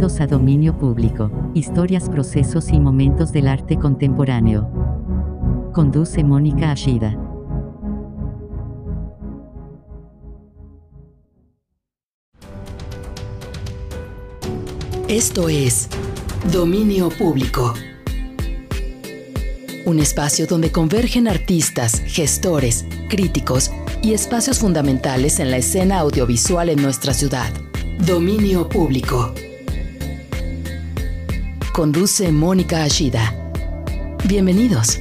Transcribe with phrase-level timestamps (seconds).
[0.00, 4.66] A Dominio Público, historias, procesos y momentos del arte contemporáneo.
[5.74, 7.18] Conduce Mónica Ashida.
[15.06, 15.90] Esto es
[16.50, 17.74] Dominio Público.
[19.84, 23.70] Un espacio donde convergen artistas, gestores, críticos
[24.02, 27.52] y espacios fundamentales en la escena audiovisual en nuestra ciudad.
[27.98, 29.34] Dominio Público.
[31.80, 33.34] Conduce Mónica Ashida.
[34.26, 34.98] Bienvenidos.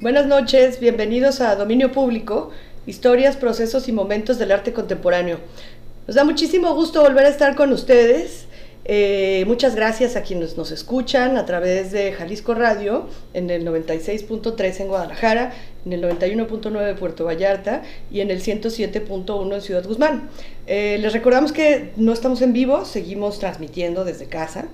[0.00, 2.50] Buenas noches, bienvenidos a Dominio Público,
[2.84, 5.38] historias, procesos y momentos del arte contemporáneo.
[6.08, 8.46] Nos da muchísimo gusto volver a estar con ustedes.
[8.84, 14.80] Eh, muchas gracias a quienes nos escuchan a través de Jalisco Radio en el 96.3
[14.80, 15.52] en Guadalajara,
[15.86, 20.28] en el 91.9 de Puerto Vallarta y en el 107.1 en Ciudad Guzmán.
[20.66, 24.66] Eh, les recordamos que no estamos en vivo, seguimos transmitiendo desde casa.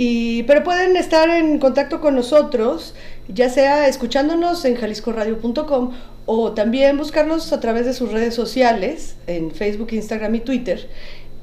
[0.00, 2.94] Y, pero pueden estar en contacto con nosotros,
[3.26, 5.92] ya sea escuchándonos en jaliscoradio.com
[6.24, 10.88] o también buscarnos a través de sus redes sociales, en Facebook, Instagram y Twitter.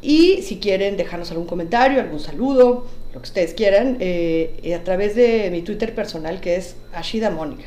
[0.01, 5.15] Y si quieren dejarnos algún comentario, algún saludo, lo que ustedes quieran, eh, a través
[5.15, 7.65] de mi Twitter personal que es Ashida Mónica.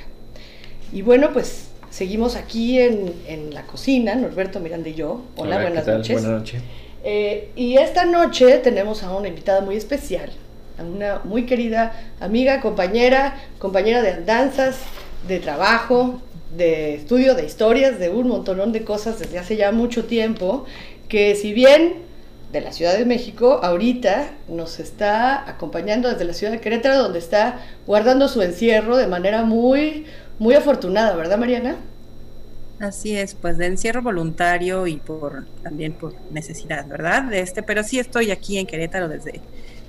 [0.91, 5.21] Y bueno, pues seguimos aquí en, en, la cocina, Norberto Miranda y yo.
[5.37, 6.23] Hola, buenas noches.
[6.23, 6.63] Buenas noches.
[7.05, 10.31] Eh, y esta noche tenemos a una invitada muy especial,
[10.79, 14.77] a una muy querida amiga, compañera, compañera de andanzas,
[15.27, 16.21] de trabajo,
[16.57, 20.65] de estudio, de historias, de un montonón de cosas desde hace ya mucho tiempo,
[21.09, 22.09] que si bien
[22.53, 27.19] de la Ciudad de México, ahorita nos está acompañando desde la ciudad de Querétaro, donde
[27.19, 30.07] está guardando su encierro de manera muy,
[30.39, 31.77] muy afortunada, ¿verdad, Mariana?
[32.81, 37.25] Así es, pues de encierro voluntario y por también por necesidad, ¿verdad?
[37.25, 39.41] De este, pero sí estoy aquí en Querétaro desde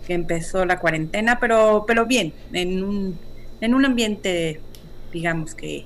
[0.09, 3.20] que empezó la cuarentena, pero, pero bien, en un,
[3.62, 4.59] en un ambiente,
[5.14, 5.86] digamos que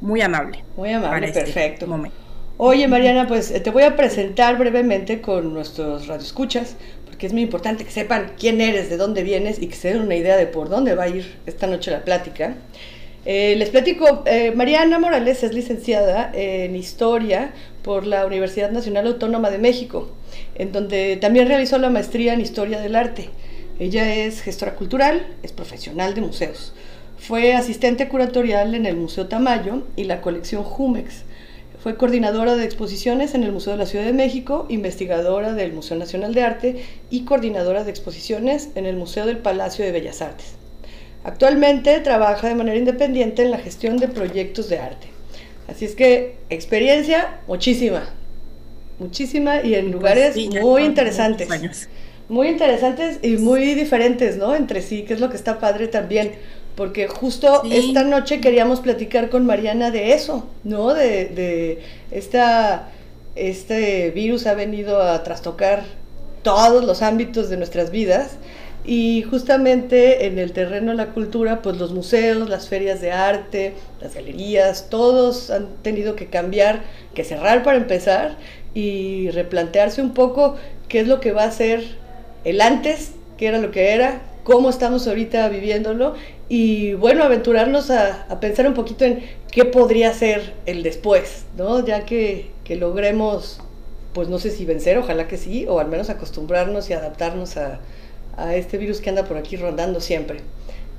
[0.00, 0.62] muy amable.
[0.76, 1.88] Muy amable, este perfecto.
[1.88, 2.16] momento.
[2.56, 7.42] Oye, Mariana, pues eh, te voy a presentar brevemente con nuestros radioescuchas, porque es muy
[7.42, 10.46] importante que sepan quién eres, de dónde vienes y que se den una idea de
[10.46, 12.54] por dónde va a ir esta noche la plática.
[13.24, 17.50] Eh, les platico, eh, Mariana Morales es licenciada en Historia
[17.82, 20.12] por la Universidad Nacional Autónoma de México,
[20.54, 23.30] en donde también realizó la maestría en Historia del Arte.
[23.78, 26.72] Ella es gestora cultural, es profesional de museos.
[27.18, 31.24] Fue asistente curatorial en el Museo Tamayo y la colección Jumex
[31.82, 35.96] fue coordinadora de exposiciones en el Museo de la Ciudad de México, investigadora del Museo
[35.96, 40.54] Nacional de Arte y coordinadora de exposiciones en el Museo del Palacio de Bellas Artes.
[41.22, 45.06] Actualmente trabaja de manera independiente en la gestión de proyectos de arte.
[45.68, 48.08] Así es que experiencia muchísima,
[48.98, 51.48] muchísima y en pues lugares muy interesantes.
[52.28, 54.54] Muy interesantes y muy diferentes, ¿no?
[54.54, 56.32] Entre sí, que es lo que está padre también
[56.78, 60.94] porque justo esta noche queríamos platicar con Mariana de eso, ¿no?
[60.94, 62.90] De, de esta,
[63.34, 65.82] este virus ha venido a trastocar
[66.44, 68.36] todos los ámbitos de nuestras vidas
[68.84, 73.74] y justamente en el terreno de la cultura, pues los museos, las ferias de arte,
[74.00, 78.36] las galerías, todos han tenido que cambiar, que cerrar para empezar
[78.72, 80.54] y replantearse un poco
[80.88, 81.82] qué es lo que va a ser
[82.44, 86.14] el antes, qué era lo que era, cómo estamos ahorita viviéndolo
[86.48, 91.84] y bueno, aventurarnos a, pensar un poquito en qué podría ser el después, ¿no?
[91.84, 93.60] Ya que, logremos,
[94.14, 97.80] pues no sé si vencer, ojalá que sí, o al menos acostumbrarnos y adaptarnos a,
[98.54, 100.40] este virus que anda por aquí rondando siempre.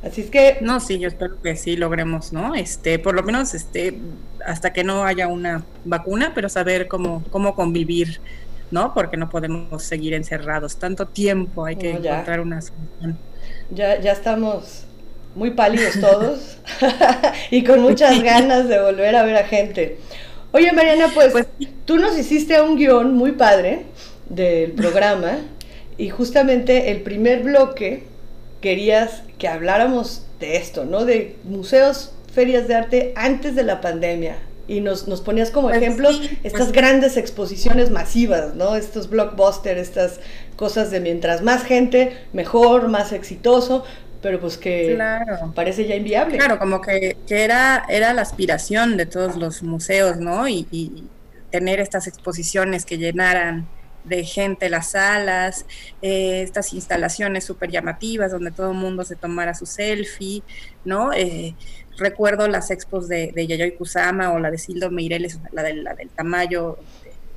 [0.04, 0.58] Así es que...
[0.62, 2.54] No, sí, yo espero que sí logremos, ¿no?
[2.54, 3.98] Este, por lo menos, este,
[4.46, 8.20] hasta que no haya una vacuna, pero saber cómo, cómo convivir,
[8.72, 8.94] ¿no?
[8.94, 13.18] Porque no podemos seguir encerrados tanto tiempo, hay que encontrar una solución.
[13.72, 14.86] Ya, ya estamos
[15.36, 16.58] muy pálidos todos
[17.52, 20.00] y con muchas ganas de volver a ver a gente.
[20.52, 21.48] Oye, Mariana, pues, pues
[21.86, 23.86] tú nos hiciste un guion muy padre
[24.30, 25.38] del programa
[25.98, 28.04] y justamente el primer bloque
[28.62, 31.06] querías que habláramos de esto, ¿no?
[31.06, 34.38] De museos, ferias de arte antes de la pandemia.
[34.70, 38.76] Y nos, nos ponías como pues ejemplos estas pues grandes exposiciones masivas, ¿no?
[38.76, 40.20] Estos blockbusters, estas
[40.56, 43.84] cosas de mientras más gente, mejor, más exitoso
[44.22, 44.98] pero pues que
[45.56, 46.38] parece ya inviable.
[46.38, 50.48] Claro, como que, era, era la aspiración de todos los museos, ¿no?
[50.48, 51.08] Y,
[51.52, 53.68] tener estas exposiciones que llenaran
[54.04, 55.66] de gente las salas,
[56.00, 60.44] eh, estas instalaciones súper llamativas donde todo el mundo se tomara su selfie,
[60.86, 61.12] ¿no?
[61.12, 61.56] Eh,
[62.00, 66.10] recuerdo las expos de, de Yayoi Kusama o la de Sildo Meireles, la, la del
[66.10, 66.80] Tamayo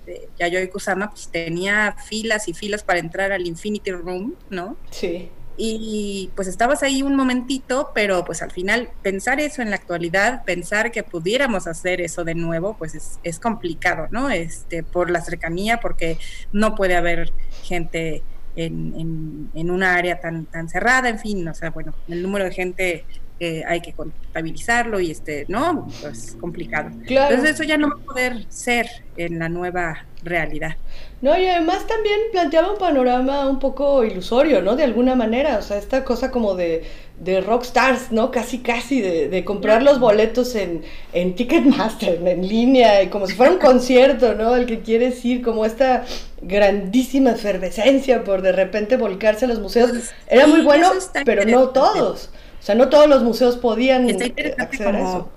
[0.07, 4.77] de Yayoi Kusama, pues tenía filas y filas para entrar al Infinity Room, ¿no?
[4.91, 5.31] Sí.
[5.57, 10.45] Y pues estabas ahí un momentito, pero pues al final pensar eso en la actualidad,
[10.45, 14.31] pensar que pudiéramos hacer eso de nuevo, pues es, es complicado, ¿no?
[14.31, 16.19] Este, por la cercanía, porque
[16.53, 17.33] no puede haber
[17.63, 18.23] gente
[18.57, 22.45] en, en, en una área tan, tan cerrada, en fin, o sea, bueno, el número
[22.47, 23.05] de gente
[23.41, 25.89] hay que contabilizarlo y este, ¿no?
[26.01, 26.91] Pues complicado.
[27.07, 28.87] Entonces eso ya no va a poder ser
[29.17, 30.77] en la nueva realidad.
[31.21, 34.75] No, y además también planteaba un panorama un poco ilusorio, ¿no?
[34.77, 36.85] De alguna manera, o sea, esta cosa como de,
[37.19, 38.31] de rockstars, ¿no?
[38.33, 40.83] Casi, casi, de, de comprar los boletos en,
[41.13, 44.55] en Ticketmaster, en línea, y como si fuera un concierto, ¿no?
[44.55, 46.05] Al que quieres ir, como esta
[46.41, 49.91] grandísima efervescencia por de repente volcarse a los museos.
[49.91, 50.91] Pues Era muy bueno,
[51.25, 52.31] pero no todos.
[52.63, 55.29] O sea, no todos los museos podían acceder a eso.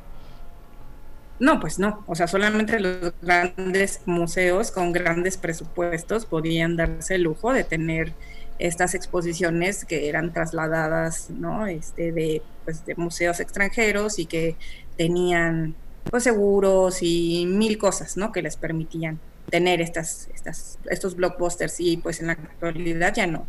[1.39, 2.03] No, pues no.
[2.05, 8.13] O sea, solamente los grandes museos con grandes presupuestos podían darse el lujo de tener
[8.59, 11.65] estas exposiciones que eran trasladadas, ¿no?
[11.65, 14.55] Este, de, pues, de museos extranjeros y que
[14.95, 15.73] tenían
[16.09, 18.31] pues seguros y mil cosas, ¿no?
[18.31, 19.19] Que les permitían
[19.49, 23.47] tener estas, estas, estos blockbusters y pues en la actualidad ya no,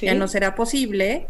[0.00, 1.28] ya no será posible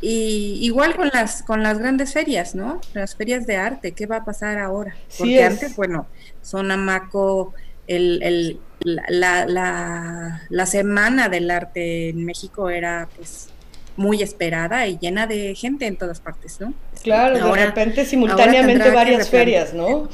[0.00, 2.80] y igual con las con las grandes ferias, ¿no?
[2.94, 4.94] Las ferias de arte, ¿qué va a pasar ahora?
[5.18, 6.06] Porque antes, bueno,
[6.42, 7.54] Sonamaco,
[7.86, 13.48] el, el, la, la, la, semana del arte en México era pues
[13.96, 16.72] muy esperada y llena de gente en todas partes, ¿no?
[17.02, 20.08] Claro, de repente simultáneamente varias ferias, ¿no?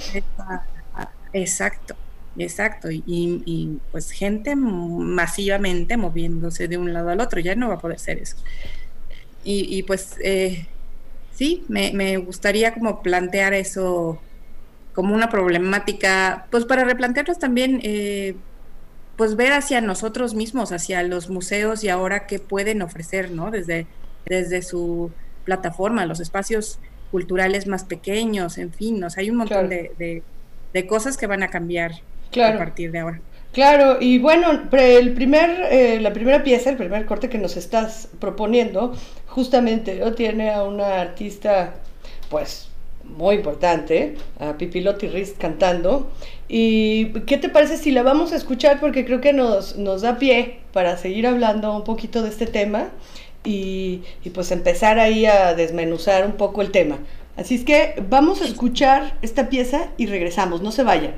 [1.32, 1.94] Exacto,
[2.38, 2.90] exacto.
[2.90, 7.78] Y, y, pues gente masivamente moviéndose de un lado al otro, ya no va a
[7.78, 8.36] poder ser eso.
[9.48, 10.66] Y, pues eh,
[11.32, 14.20] sí, me, gustaría como plantear eso
[14.92, 18.34] como una problemática, pues para replantearnos también, eh,
[19.16, 23.50] pues ver hacia nosotros mismos, hacia los museos y ahora qué pueden ofrecer, ¿no?
[23.50, 23.86] Desde,
[24.24, 25.12] desde su
[25.44, 26.78] plataforma, los espacios
[27.10, 30.22] culturales más pequeños, en fin, o hay un montón de,
[30.72, 31.92] de, cosas que van a cambiar
[32.42, 33.20] a partir de ahora.
[33.56, 38.06] Claro, y bueno, el primer, eh, la primera pieza, el primer corte que nos estás
[38.20, 38.92] proponiendo,
[39.28, 41.72] justamente tiene a una artista,
[42.28, 42.68] pues,
[43.02, 46.06] muy importante, a Pipilotti Riz cantando.
[46.50, 48.78] ¿Y qué te parece si la vamos a escuchar?
[48.78, 52.90] Porque creo que nos, nos da pie para seguir hablando un poquito de este tema
[53.42, 56.98] y, y pues empezar ahí a desmenuzar un poco el tema.
[57.38, 61.14] Así es que vamos a escuchar esta pieza y regresamos, no se vayan.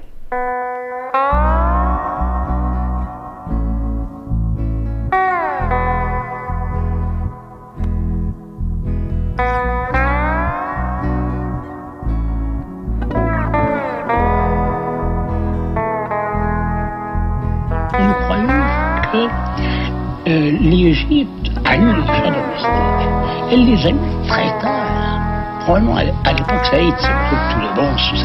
[21.65, 23.09] Annule les chats domestiques.
[23.51, 25.61] Elle les annule très tard.
[25.61, 28.17] Probablement à l'époque Saïd, c'est tous les bons sous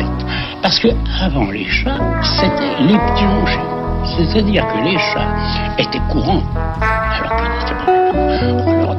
[0.62, 0.90] Parce que
[1.22, 2.00] avant les chats,
[2.40, 3.26] c'était les petits
[4.18, 5.28] C'est-à-dire que les chats
[5.78, 6.44] étaient courants,
[6.82, 7.94] alors qu'ils n'étaient pas
[8.66, 8.96] on leur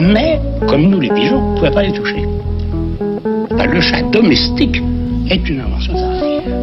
[0.00, 2.26] mais, comme nous les pigeons, on ne pouvait pas les toucher.
[3.50, 4.80] le chat domestique
[5.28, 6.54] est une invention tardive.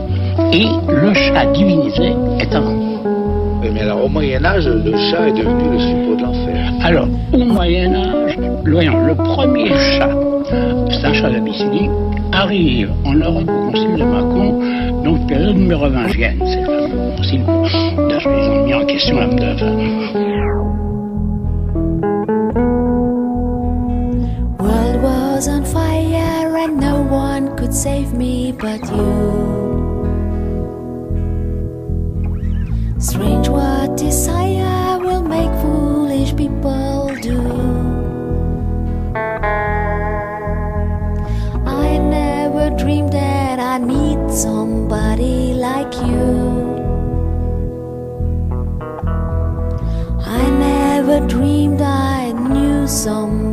[0.54, 2.87] Et le chat divinisé est un
[3.74, 6.72] mais alors au Moyen Âge, le chat est devenu le suppôt de l'enfer.
[6.84, 10.10] Alors, au Moyen Âge, voyons, le premier chat,
[10.90, 11.90] c'est un chat d'Abyssinie,
[12.32, 16.40] arrive en Europe au concile de Macon, donc période mérovingienne.
[16.46, 17.44] C'est le concile
[18.10, 19.66] d'âge, ils ont mis en question l'âme d'œuvre.
[24.60, 29.57] World was on fire and no one could save me but you.
[33.00, 37.39] Strange what desire will make foolish people do.
[41.66, 46.75] I never dreamed that I need somebody like you.
[50.25, 53.47] I never dreamed I knew somebody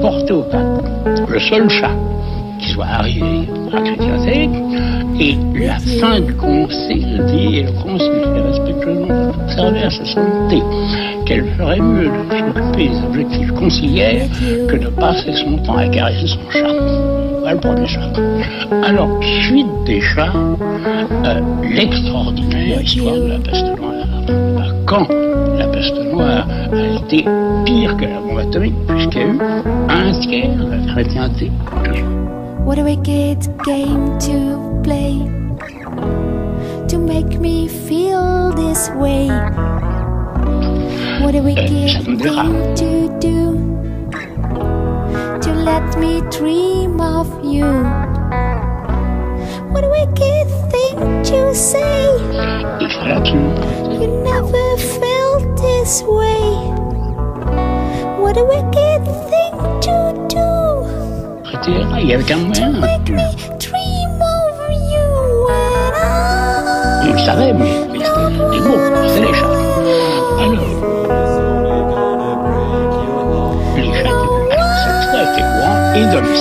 [0.00, 1.94] Apporté au pape le seul chat
[2.58, 4.48] qui soit arrivé à chrétienté.
[5.20, 10.62] Et la fin du concile dit, et le concile fait respectueusement observer à sa santé
[11.26, 14.26] qu'elle ferait mieux de s'occuper des objectifs conciliaires
[14.68, 16.72] que de passer son temps à caresser son chat.
[17.40, 18.10] Voilà le premier chat.
[18.82, 20.32] Alors, suite des chats,
[21.26, 24.79] euh, l'extraordinaire histoire de la peste noire.
[24.90, 25.06] Quand
[25.56, 27.24] la peste noire a été
[27.64, 29.38] pire que la bombe atomique, puisqu'il y a eu
[29.88, 31.52] un tiers de la chrétienté.
[32.66, 35.30] What a wicked game to play
[36.88, 39.28] to make me feel this way.
[41.22, 43.54] What a wicked thing to do
[45.40, 47.64] to let me dream of you.
[49.70, 52.00] What a wicked thing to say.
[54.52, 56.42] never felt this way.
[58.20, 59.54] What a wicked thing
[59.86, 59.96] to
[60.28, 60.48] do.
[62.54, 63.28] To make me
[63.58, 65.08] dream over you
[65.50, 67.06] I.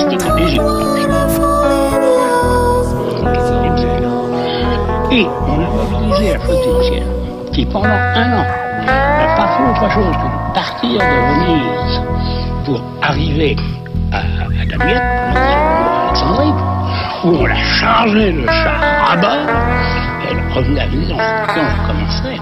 [0.09, 0.37] Don't
[0.95, 2.89] wanna fall in love.
[5.11, 7.18] Et on a mobilisé la flotte
[7.59, 8.45] qui pendant un an
[8.85, 10.15] n'a pas fait autre chose
[10.53, 11.05] partir de
[11.43, 12.01] Venise
[12.65, 13.55] pour arriver
[14.13, 15.01] à, à Damiette,
[16.07, 16.53] Alexandrie,
[17.25, 19.31] où on l'a chargé de chars à bord,
[20.29, 21.17] elle revenait à Venise, on,
[21.83, 22.39] recommençait.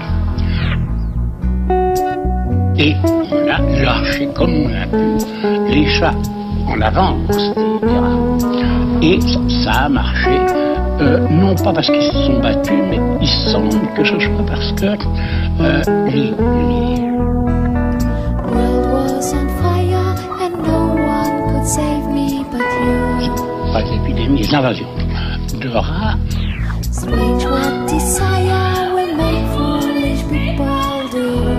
[2.78, 6.14] Et on a lâché comme on a pu les chats
[6.68, 9.02] en avance pirates.
[9.02, 9.20] Et
[9.64, 10.38] ça a marché,
[11.00, 14.72] euh, non pas parce qu'ils se sont battus, mais il semble que ce soit parce
[14.72, 14.86] que
[15.60, 17.08] euh, les, les...
[23.72, 24.86] Pas l'épidémie, l'invasion
[25.60, 26.16] de rats.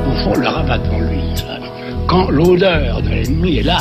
[0.08, 1.20] Au fond, le rat va devant lui.
[2.08, 3.78] Quand l'odeur de l'ennemi est là,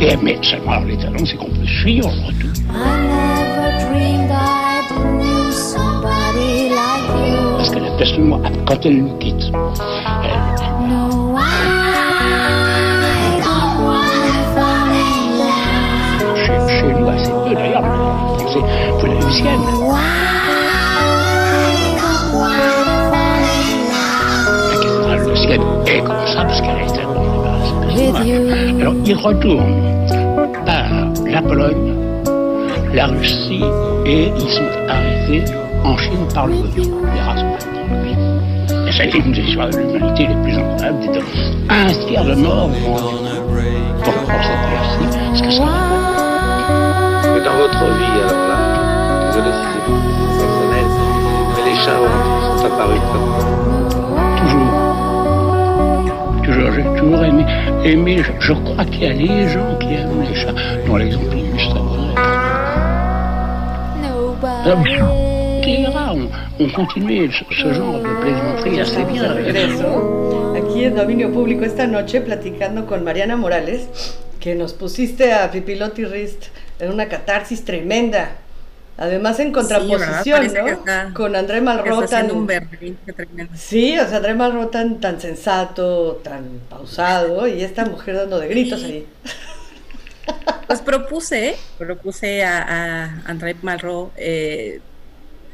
[0.00, 2.50] Et mais Chamard, les talents, c'est qu'on peut fuir en retour.
[7.56, 9.52] Parce que la personne, quand elle nous quitte,
[10.24, 10.40] elle...
[16.36, 17.84] Chez, chez nous, bah, assez peu d'ailleurs,
[19.00, 19.79] c'est la huitième.
[28.80, 30.06] Alors il retourne
[30.64, 30.84] par
[31.26, 31.94] la Pologne,
[32.94, 33.62] la Russie
[34.06, 35.44] et ils sont arrêtés
[35.84, 36.86] en Chine par le gouvernement.
[37.12, 38.88] Les le pays.
[38.88, 40.98] Et ça a été une des histoires de l'humanité les plus incroyables.
[41.70, 43.00] Un tiers de morts pour
[44.02, 45.18] pour cette peste.
[45.28, 45.62] Parce que ça
[47.34, 48.56] Mais dans votre vie, alors là,
[49.32, 49.84] désolé si c'est
[50.38, 50.86] personnel,
[51.56, 53.69] mais les chats ont- sont apparus comme
[56.60, 57.46] Toujours, j'ai toujours aimé,
[57.84, 60.54] aimé je, crois qu'il y a les gens qui aiment les chats,
[60.86, 61.74] dont l'exemple illustre
[64.02, 64.96] Nobody.
[67.50, 69.22] Ce, genre de plaisanterie assez bien.
[70.54, 76.04] aquí en Dominio Público esta noche platicando con Mariana Morales, que nos pusiste a Pipilotti
[76.04, 76.48] Rist
[76.78, 78.32] en una catarsis tremenda.
[79.00, 80.68] Además en contraposición, ¿no?
[80.68, 82.68] está- Con André Está Malraux haciendo un tan...
[82.70, 83.52] berrinche tremendo.
[83.56, 88.84] Sí, o sea, André Malraux tan, sensato, tan pausado, y esta mujer dando de gritos
[88.84, 89.06] ahí.
[90.66, 94.12] Pues propuse, propuse a, a André Malraux.
[94.16, 94.80] eh,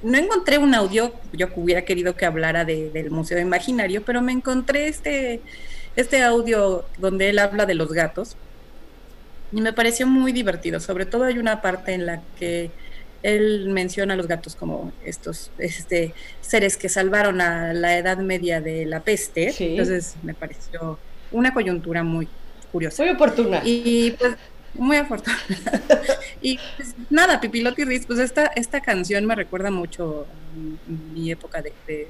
[0.03, 4.21] no encontré un audio, yo que hubiera querido que hablara de- del Museo Imaginario, pero
[4.23, 5.41] me encontré este,
[5.97, 8.37] este audio donde él habla de los gatos
[9.53, 10.81] y me pareció muy divertido.
[10.81, 12.71] Sobre todo hay una parte en la que
[13.26, 18.61] él menciona a los gatos como estos este, seres que salvaron a la Edad Media
[18.61, 19.52] de la peste.
[19.52, 19.71] Sí.
[19.71, 20.99] Entonces me pareció
[21.33, 22.28] una coyuntura muy
[22.71, 23.02] curiosa.
[23.02, 23.62] Muy oportuna.
[23.64, 24.37] Y pues
[24.75, 25.42] muy afortunada.
[26.40, 31.62] y pues, nada, Pipilotti Riz, pues esta, esta canción me recuerda mucho a mi época
[31.62, 32.09] de, de,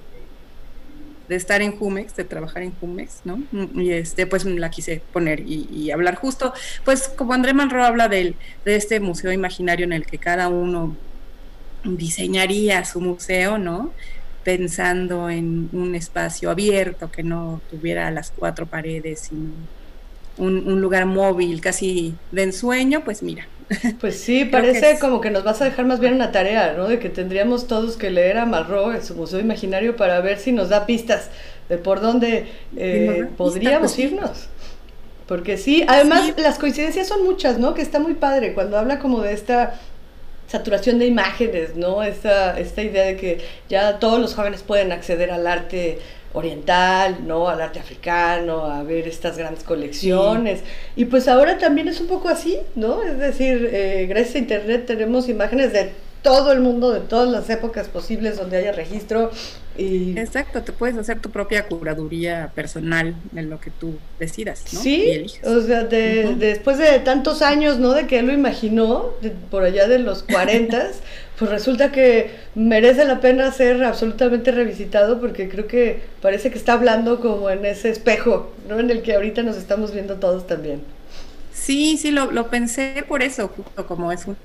[1.29, 3.43] de estar en Jumex, de trabajar en Jumex, ¿no?
[3.75, 6.53] Y este, pues la quise poner y, y hablar justo,
[6.85, 8.35] pues como André Manro habla del,
[8.67, 10.95] de este museo imaginario en el que cada uno
[11.83, 13.95] diseñaría su museo, ¿no?
[14.43, 19.69] Pensando en un espacio abierto que no tuviera las cuatro paredes, sino
[20.37, 23.51] un, un lugar móvil, casi de ensueño, pues mira,
[23.99, 26.75] Pues sí, que parece es- como que nos vas a dejar más bien una tarea,
[26.75, 26.87] ¿no?
[26.87, 30.53] De que tendríamos todos que leer a Malraux en su museo imaginario para ver si
[30.53, 31.31] nos da pistas
[31.71, 34.51] de por dónde eh, podríamos pues irnos.
[35.27, 37.75] Porque sí, además las coincidencias son muchas, ¿no?
[37.75, 39.81] Que está muy padre cuando habla como de esta
[40.47, 42.03] saturación de imágenes, ¿no?
[42.03, 45.99] Esta, esta idea de que ya todos los jóvenes pueden acceder al arte
[46.33, 47.49] oriental, ¿no?
[47.49, 50.63] Al arte africano, a ver estas grandes colecciones.
[50.95, 53.03] Y pues ahora también es un poco así, ¿no?
[53.03, 55.93] Es decir, eh, gracias a Internet tenemos imágenes de
[56.27, 59.31] todo el mundo, de todas las épocas posibles donde haya registro.
[59.79, 60.19] Y...
[60.19, 64.81] Exacto, te puedes hacer tu propia curaduría personal en lo que tú decidas, ¿no?
[64.81, 67.93] Sí, o sea, después de tantos años, ¿no?
[67.93, 69.11] De que él lo imaginó,
[69.53, 70.91] por allá de los 40,
[71.39, 76.73] pues resulta que merece la pena ser absolutamente revisitado porque creo que parece que está
[76.73, 78.81] hablando como en ese espejo, ¿no?
[78.81, 80.81] En el que ahorita nos estamos viendo todos también.
[81.53, 84.37] Sí, sí, lo, lo pensé por eso, justo como es un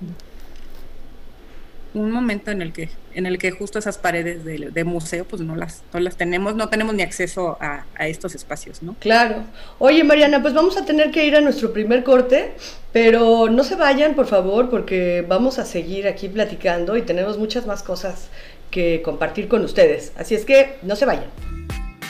[1.93, 5.55] un momento en el que en el que justo esas paredes de, museo pues no
[5.55, 9.43] las no las tenemos no tenemos ni acceso a, estos espacios no claro.
[9.79, 12.53] Oye Mariana pues vamos a tener que ir a nuestro primer corte
[12.93, 17.65] pero no se vayan por favor porque vamos a seguir aquí platicando y tenemos muchas
[17.65, 18.29] más cosas
[18.69, 20.13] que compartir con ustedes.
[20.15, 21.29] Así es que no se vayan.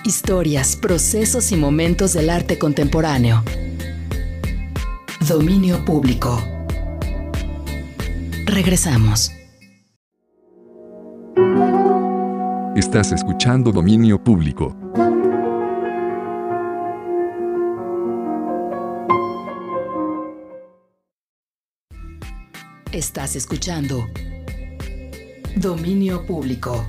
[0.05, 3.43] Historias procesos y momentos del arte contemporáneo.
[5.27, 6.43] Dominio público.
[8.45, 9.31] Regresamos
[12.75, 14.75] Estás escuchando Dominio Público.
[22.91, 24.07] Estás escuchando
[25.55, 26.85] Dominio Público.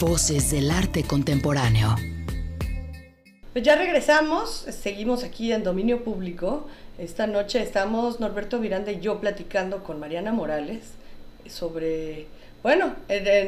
[0.00, 1.96] Voces del arte contemporáneo.
[3.52, 6.68] Pues ya regresamos, seguimos aquí en Dominio Público.
[6.98, 10.92] Esta noche estamos Norberto Miranda y yo platicando con Mariana Morales
[11.50, 12.26] sobre
[12.66, 12.96] bueno,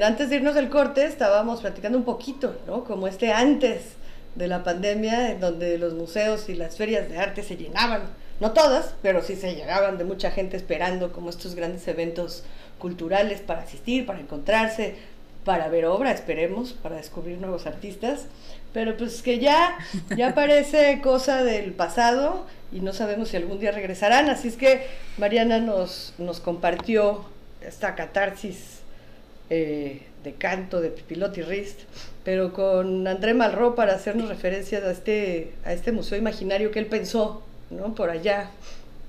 [0.05, 2.85] antes de irnos del corte estábamos platicando un poquito, ¿no?
[2.85, 3.97] Como este antes
[4.37, 8.02] de la pandemia, en donde los museos y las ferias de arte se llenaban,
[8.38, 12.45] no todas, pero sí se llenaban de mucha gente esperando como estos grandes eventos
[12.78, 14.95] culturales para asistir, para encontrarse,
[15.45, 18.26] para ver obra, esperemos, para descubrir nuevos artistas,
[18.73, 19.78] pero pues que ya,
[20.17, 24.87] ya parece cosa del pasado y no sabemos si algún día regresarán, así es que
[25.17, 27.25] Mariana nos, nos compartió
[27.60, 28.80] esta catarsis
[29.50, 31.80] eh, de canto de Pipilotti Rist,
[32.25, 36.86] pero con André Malraux para hacernos referencia a este, a este museo imaginario que él
[36.86, 37.94] pensó, ¿no?
[37.94, 38.50] Por allá,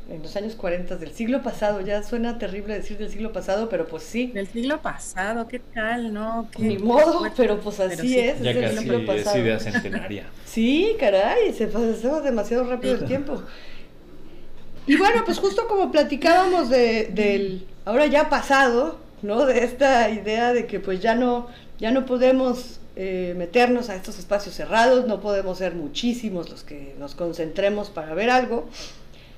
[0.09, 3.87] en los años 40 del siglo pasado, ya suena terrible decir del siglo pasado, pero
[3.87, 4.27] pues sí.
[4.27, 6.47] Del siglo pasado, ¿qué tal, no?
[6.57, 8.39] Ni modo, pero pues así es.
[8.41, 10.25] Ya casi es idea centenaria.
[10.45, 13.43] sí, caray, se pasó demasiado rápido el tiempo.
[14.89, 19.45] Y bueno, pues justo como platicábamos de, del ahora ya pasado, ¿no?
[19.45, 21.45] De esta idea de que pues ya no,
[21.77, 26.95] ya no podemos eh, meternos a estos espacios cerrados, no podemos ser muchísimos los que
[26.97, 28.67] nos concentremos para ver algo.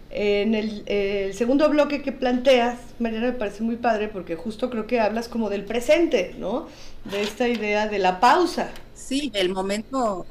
[0.09, 5.01] En el, segundo bloque que planteas, Mariana, me parece muy padre porque justo creo que
[5.01, 6.69] hablas como del presente, ¿no?
[7.03, 8.69] De esta idea de la pausa.
[8.95, 10.25] Sí, del momento,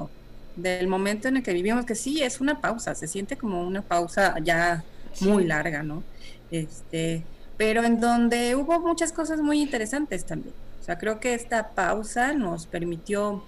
[0.56, 3.82] del momento en el que vivimos, que sí es una pausa, se siente como una
[3.82, 4.82] pausa ya
[5.20, 6.02] muy larga, ¿no?
[6.50, 7.24] Este,
[7.56, 10.54] pero en donde hubo muchas cosas muy interesantes también.
[10.80, 13.44] O sea, creo que esta pausa nos permitió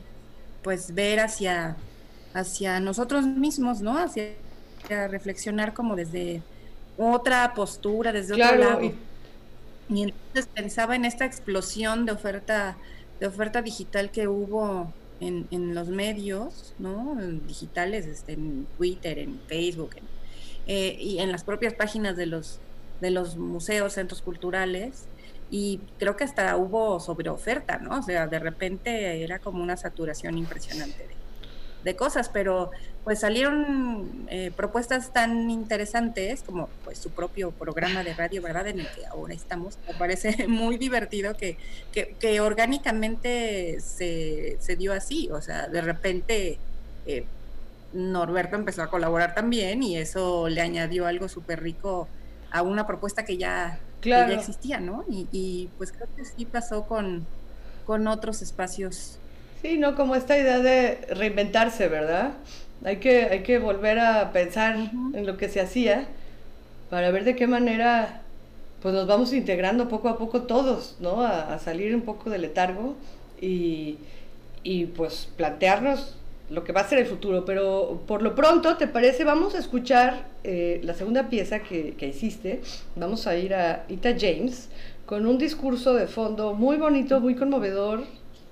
[0.62, 1.76] pues ver hacia,
[2.34, 3.98] hacia nosotros mismos, ¿no?
[3.98, 4.34] Hacia,
[5.08, 6.42] reflexionar como desde
[6.98, 8.82] otra postura, desde otro lado.
[8.82, 8.94] Y...
[9.88, 12.76] y entonces pensaba en esta explosión de oferta,
[13.20, 17.16] de oferta digital que hubo en, en los medios, ¿no?
[17.46, 19.90] Digitales, este, en Twitter, en Facebook,
[20.66, 22.60] eh, y en las propias páginas de los
[23.02, 25.06] de los museos, centros culturales,
[25.50, 27.98] y creo que hasta hubo sobreoferta, ¿no?
[27.98, 31.06] O sea, de repente era como una saturación impresionante
[31.84, 32.70] de, cosas, pero
[33.02, 38.68] pues salieron eh, propuestas tan interesantes como pues su propio programa de radio, ¿verdad?
[38.68, 39.78] En el que ahora estamos.
[39.88, 41.58] Me parece muy divertido que,
[41.92, 46.58] que, orgánicamente se, se, dio así, o sea, de repente...
[47.04, 47.26] Eh,
[47.92, 52.08] Norberto empezó a colaborar también y eso le añadió algo súper rico
[52.50, 53.78] a una propuesta que ya,
[54.30, 55.04] existía, ¿no?
[55.08, 57.26] Y, pues creo que sí pasó con,
[57.86, 59.18] con otros espacios.
[59.62, 59.94] Sí, ¿no?
[59.94, 62.32] Como esta idea de reinventarse, ¿verdad?
[62.84, 66.06] Hay que, hay que volver a pensar en lo que se hacía
[66.90, 68.22] para ver de qué manera
[68.82, 71.22] pues nos vamos integrando poco a poco todos, ¿no?
[71.22, 72.96] A, salir un poco del letargo
[73.40, 73.98] y,
[74.64, 76.16] y pues plantearnos
[76.52, 79.24] lo que va a ser el futuro, pero por lo pronto, ¿te parece?
[79.24, 82.60] Vamos a escuchar eh, la segunda pieza que, que, hiciste.
[82.94, 84.68] Vamos a ir a Ita James
[85.06, 88.04] con un discurso de fondo muy bonito, muy conmovedor,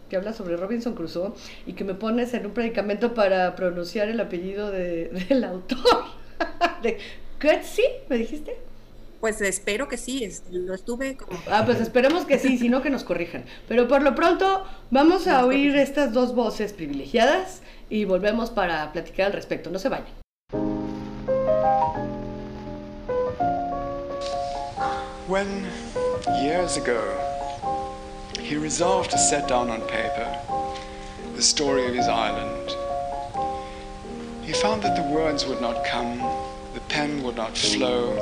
[0.09, 1.33] que habla sobre Robinson Crusoe
[1.67, 6.05] y que me pones en un predicamento para pronunciar el apellido de, del autor.
[6.83, 6.99] de
[7.41, 8.57] Coetzee, ¿me dijiste?
[9.21, 11.39] Pues espero que sí, lo estuve como...
[11.51, 13.45] Ah, pues esperemos que sí, si no que nos corrijan.
[13.69, 17.61] Pero por lo pronto vamos a oír estas dos voces privilegiadas
[17.91, 19.71] y volvemos para platicar al respecto.
[19.71, 20.07] No se vayan.
[25.27, 25.67] When,
[26.43, 27.03] years ago,
[28.41, 30.27] he resolved to set down on paper
[31.37, 32.71] the story of his island,
[34.43, 36.19] he found that the words would not come
[36.75, 38.15] the pen would not flow,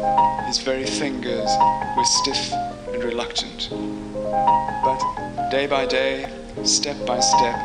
[0.47, 1.51] his very fingers
[1.97, 2.53] were stiff
[2.93, 3.69] and reluctant.
[3.71, 6.31] But day by day,
[6.65, 7.59] step by step,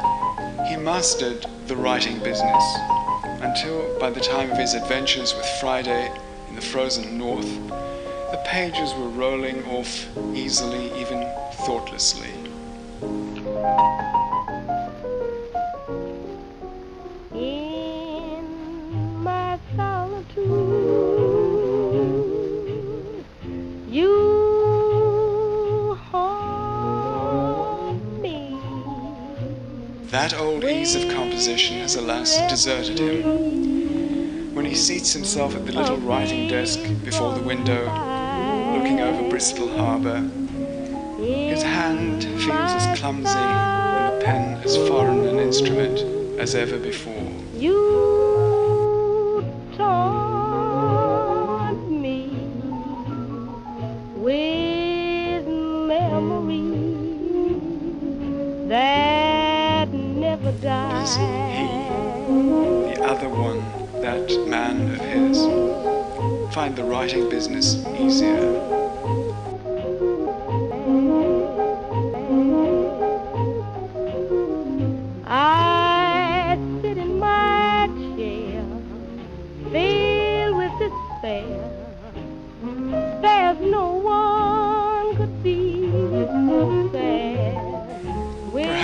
[0.68, 2.64] he mastered the writing business
[3.42, 6.12] until by the time of his adventures with Friday
[6.50, 7.48] in the frozen north,
[8.32, 11.24] the pages were rolling off easily, even
[11.66, 12.32] thoughtlessly.
[17.34, 18.46] In
[19.24, 20.46] my solitude,
[23.90, 28.58] you haunt me.
[30.10, 31.08] That old ease of
[31.44, 34.56] composition has alas deserted him.
[34.56, 37.84] When he seats himself at the little writing desk before the window,
[38.72, 40.22] looking over Bristol Harbour,
[41.18, 46.00] his hand feels as clumsy and the pen as foreign an instrument
[46.40, 47.30] as ever before.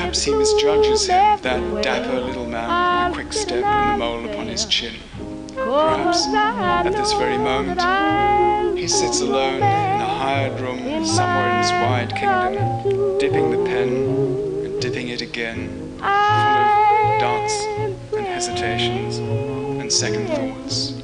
[0.09, 4.25] Perhaps he misjudges him, that dapper little man with a quick step and the mole
[4.27, 4.95] upon his chin.
[5.53, 7.79] Perhaps, at this very moment,
[8.75, 13.89] he sits alone in a hired room somewhere in his wide kingdom, dipping the pen
[14.65, 15.69] and dipping it again,
[15.99, 17.53] full of doubts
[18.17, 20.98] and hesitations and second thoughts.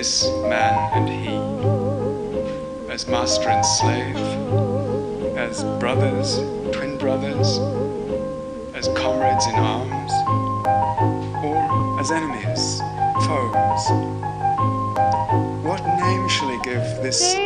[0.00, 1.36] This man and he,
[2.90, 4.16] as master and slave,
[5.36, 6.38] as brothers,
[6.74, 7.58] twin brothers,
[8.74, 10.12] as comrades in arms,
[11.44, 12.80] or as enemies,
[13.26, 13.84] foes?
[15.62, 17.39] What name shall he give this?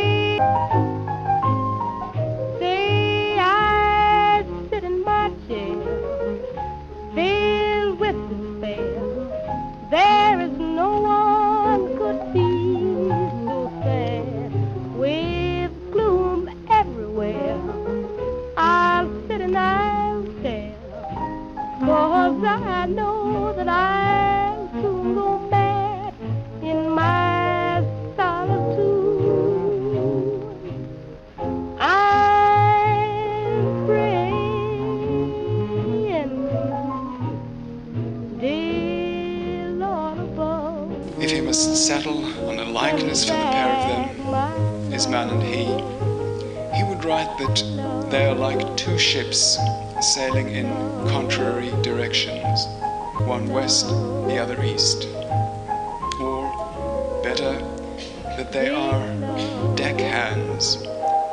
[58.55, 60.77] They are deck hands,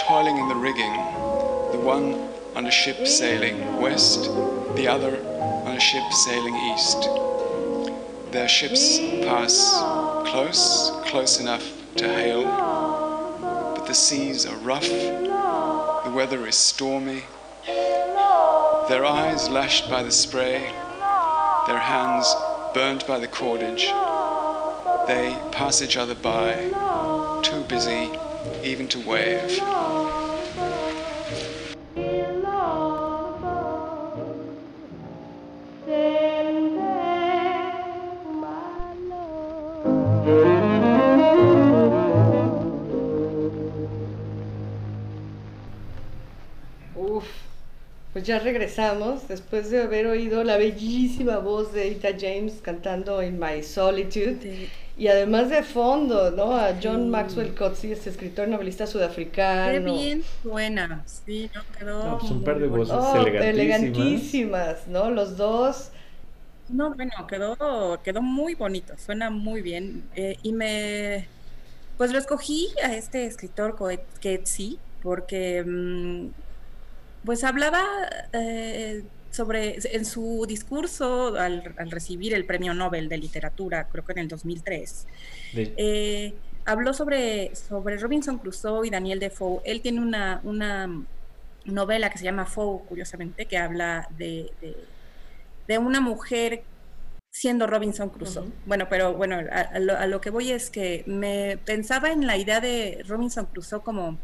[0.09, 0.93] toiling in the rigging,
[1.71, 2.15] the one
[2.57, 4.25] on a ship sailing west,
[4.75, 5.17] the other
[5.65, 7.01] on a ship sailing east.
[8.33, 9.55] Their ships pass
[10.33, 12.43] close, close enough to hail,
[13.77, 17.23] but the seas are rough, the weather is stormy,
[18.89, 20.59] their eyes lashed by the spray,
[21.69, 22.35] their hands
[22.75, 23.93] burnt by the cordage.
[25.07, 26.71] They pass each other by,
[27.43, 28.09] too busy
[28.63, 29.51] even to wave.
[46.95, 47.25] Uf.
[48.13, 53.41] Pues ya regresamos después de haber oído la bellísima voz de Ita James cantando In
[53.41, 54.69] My Solitude.
[54.97, 56.57] Y además de fondo, ¿no?
[56.57, 59.63] A John Maxwell Coetzee, este escritor novelista sudafricano.
[59.65, 62.03] Qué bien suena, sí, no quedó.
[62.03, 63.47] No, pues un par de voces Oh, elegantísimas.
[63.47, 65.11] elegantísimas, ¿no?
[65.11, 65.93] Los dos.
[66.69, 70.11] No, bueno, quedó, quedó muy bonito, suena muy bien.
[70.15, 71.31] eh, y me,
[71.97, 76.31] pues lo escogí a este escritor Coetzee porque, mm,
[77.25, 77.85] pues hablaba
[78.33, 84.13] eh, sobre, en su discurso al, al recibir el Premio Nobel de Literatura, creo que
[84.13, 85.07] en el 2003,
[85.55, 86.35] De- eh,
[86.67, 89.61] habló sobre, sobre Robinson Crusoe y Daniel Defoe.
[89.65, 91.05] Él tiene una, una
[91.65, 94.77] novela que se llama Foe, curiosamente, que habla de, de,
[95.67, 96.63] de una mujer
[97.31, 98.45] siendo Robinson Crusoe.
[98.67, 102.27] Bueno, pero bueno, a, a lo, a lo que voy es que me pensaba en
[102.27, 104.19] la idea de Robinson Crusoe como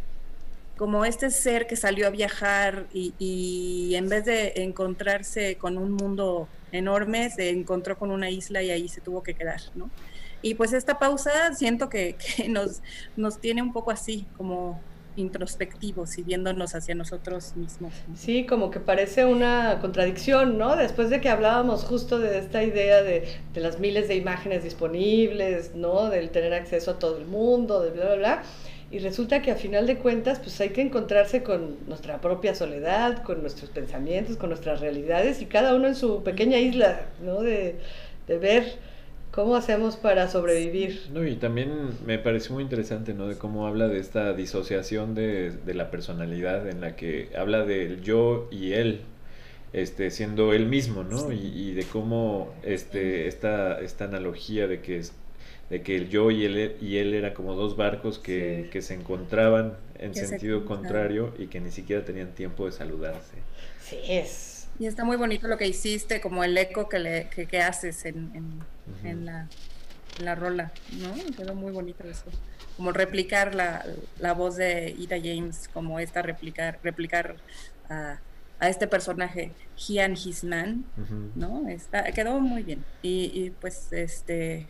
[0.78, 5.92] como este ser que salió a viajar y, y en vez de encontrarse con un
[5.92, 9.90] mundo enorme, se encontró con una isla y ahí se tuvo que quedar, ¿no?
[10.40, 12.80] Y pues esta pausa siento que, que nos,
[13.16, 14.80] nos tiene un poco así, como
[15.16, 17.92] introspectivos y viéndonos hacia nosotros mismos.
[18.14, 20.76] Sí, como que parece una contradicción, ¿no?
[20.76, 25.74] Después de que hablábamos justo de esta idea de, de las miles de imágenes disponibles,
[25.74, 26.08] ¿no?
[26.08, 28.42] Del tener acceso a todo el mundo, de bla, bla, bla.
[28.90, 33.22] Y resulta que a final de cuentas, pues hay que encontrarse con nuestra propia soledad,
[33.22, 37.42] con nuestros pensamientos, con nuestras realidades y cada uno en su pequeña isla, ¿no?
[37.42, 37.76] De,
[38.26, 38.78] de ver
[39.30, 41.02] cómo hacemos para sobrevivir.
[41.12, 41.70] No, y también
[42.06, 43.28] me pareció muy interesante, ¿no?
[43.28, 48.00] De cómo habla de esta disociación de, de la personalidad en la que habla del
[48.00, 49.02] yo y él,
[49.74, 51.30] este, siendo él mismo, ¿no?
[51.30, 55.12] Y, y de cómo este, esta, esta analogía de que es
[55.70, 58.70] de que el yo y él, y él eran como dos barcos que, Sí.
[58.70, 63.34] que se encontraban en Que sentido contrario y que ni siquiera tenían tiempo de saludarse.
[63.82, 64.68] Sí, es.
[64.78, 68.04] Y está muy bonito lo que hiciste, como el eco que, le, que, que haces
[68.04, 68.30] en,
[69.02, 69.48] en, la,
[70.18, 71.14] en la rola, ¿no?
[71.36, 72.26] Quedó muy bonito eso.
[72.76, 73.84] Como replicar la,
[74.20, 77.36] la voz de Ida James, como esta replicar, replicar
[77.90, 78.20] a,
[78.60, 81.32] a este personaje, He and His Man, Ujú.
[81.34, 81.68] ¿no?
[81.68, 82.84] Está, quedó muy bien.
[83.02, 84.68] Y, y pues este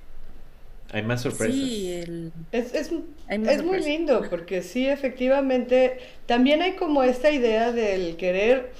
[0.92, 1.56] Hay más sorpresas.
[1.60, 2.90] sí, el Es, es,
[3.28, 8.72] Hay más es muy lindo porque sí, efectivamente, también hay como esta idea del querer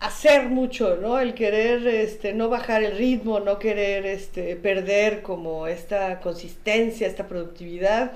[0.00, 1.20] hacer mucho, ¿no?
[1.20, 7.28] El querer este, no bajar el ritmo, no querer este, perder como esta consistencia, esta
[7.28, 8.12] productividad,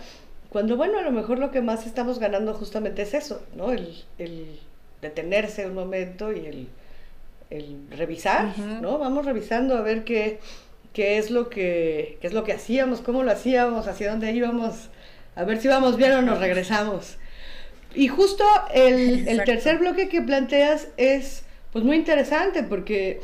[0.51, 3.73] cuando bueno, a lo mejor lo que más estamos ganando justamente es eso, ¿no?
[3.73, 4.61] El, el
[5.03, 6.69] detenerse un momento y el,
[7.51, 8.81] el revisar, Ujú.
[8.81, 8.99] ¿no?
[8.99, 10.41] Vamos revisando a ver qué,
[10.93, 14.91] qué es lo que qué es lo que hacíamos, cómo lo hacíamos, hacia dónde íbamos,
[15.37, 17.19] a ver si vamos bien o nos regresamos.
[17.95, 23.21] Y justo el, el tercer bloque que planteas es pues muy interesante porque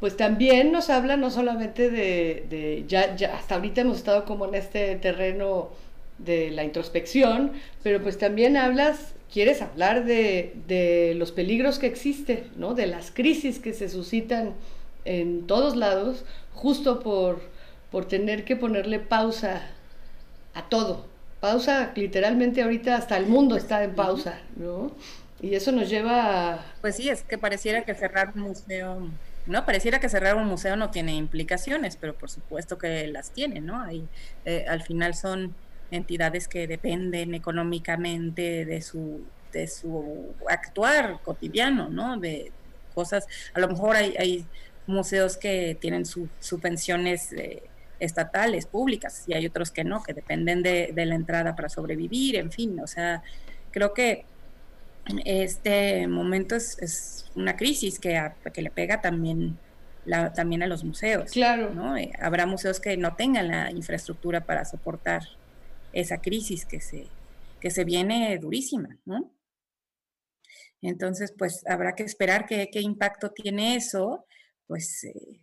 [0.00, 4.46] pues también nos habla no solamente de, de ya, ya hasta ahorita hemos estado como
[4.46, 5.70] en este terreno
[6.18, 7.52] de la introspección,
[7.82, 12.74] pero pues también hablas, quieres hablar de, de los peligros que existen, ¿no?
[12.74, 14.54] De las crisis que se suscitan
[15.04, 16.24] en todos lados,
[16.58, 17.40] justo por,
[17.90, 19.62] por tener que ponerle pausa
[20.54, 21.06] a todo.
[21.40, 24.90] Pausa, literalmente ahorita hasta el mundo está en pausa, ¿no?
[25.40, 26.66] Y eso nos lleva a...
[26.80, 29.08] Pues sí, es que pareciera que cerrar un museo,
[29.46, 33.60] no, pareciera que cerrar un museo no tiene implicaciones, pero por supuesto que las tiene,
[33.60, 33.80] ¿no?
[33.80, 34.08] Hay,
[34.44, 35.54] eh, al final son
[35.92, 42.18] entidades que dependen económicamente de su, de su actuar cotidiano, ¿no?
[42.18, 42.50] De
[42.96, 44.44] cosas, a lo mejor hay, hay
[44.88, 47.62] museos que tienen sus subvenciones eh,
[48.00, 52.36] estatales, públicas, y hay otros que no, que dependen de, de la entrada para sobrevivir,
[52.36, 53.22] en fin, o sea,
[53.70, 54.24] creo que
[55.24, 59.58] este momento es, es una crisis que, a- que le pega también,
[60.04, 61.30] la, también a los museos.
[61.30, 61.72] Claro.
[61.74, 61.96] ¿no?
[61.96, 65.22] Eh, habrá museos que no tengan la infraestructura para soportar
[65.92, 67.06] esa crisis que se,
[67.60, 69.32] que se viene durísima, ¿no?
[70.82, 74.26] Entonces, pues habrá que esperar qué impacto tiene eso.
[74.68, 75.40] Pues eh,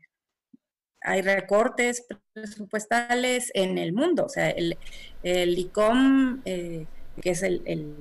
[1.01, 4.25] hay recortes presupuestales en el mundo.
[4.25, 4.77] O sea, el,
[5.23, 6.85] el ICOM, eh,
[7.21, 7.93] que es el, el,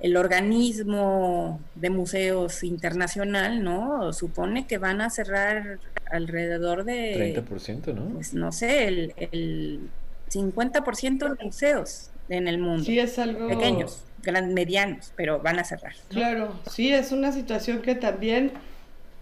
[0.00, 4.12] el organismo de museos internacional, ¿no?
[4.12, 5.80] Supone que van a cerrar
[6.10, 8.14] alrededor de, 30%, ¿no?
[8.14, 9.90] pues no sé, el, el
[10.30, 12.84] 50% de museos en el mundo.
[12.84, 13.48] Sí, es algo...
[13.48, 15.94] Pequeños, gran, medianos, pero van a cerrar.
[16.10, 16.14] ¿no?
[16.14, 18.52] Claro, sí, es una situación que también,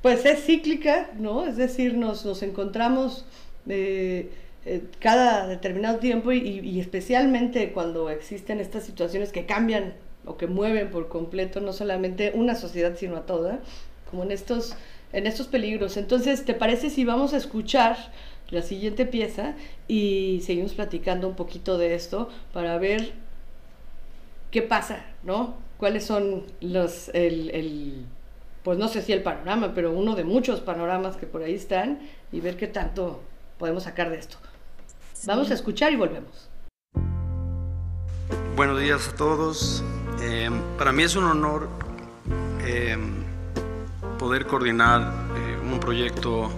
[0.04, 1.46] pues es cíclica, ¿no?
[1.46, 3.24] Es decir, nos, nos encontramos
[3.66, 4.28] eh,
[4.66, 9.94] eh, cada determinado tiempo y, especialmente cuando existen estas situaciones que cambian
[10.26, 13.60] o que mueven por completo no solamente una sociedad, sino a toda,
[14.10, 14.76] como en estos,
[15.14, 15.96] en estos peligros.
[15.96, 17.96] Entonces, ¿te parece si vamos a escuchar
[18.50, 19.54] la siguiente pieza
[19.88, 23.12] y seguimos platicando un poquito de esto para ver
[24.50, 25.54] qué pasa, ¿no?
[25.78, 28.04] ¿Cuáles son los, el,
[28.64, 32.00] pues no sé si el panorama, pero uno de muchos panoramas que por ahí están
[32.32, 33.22] y ver qué tanto
[33.58, 34.38] podemos sacar de esto.
[35.26, 36.48] Vamos a escuchar y volvemos.
[38.56, 39.84] Buenos días a todos.
[40.22, 41.68] Eh, para mí es un honor
[42.64, 42.96] eh,
[44.18, 46.50] poder coordinar eh, un proyecto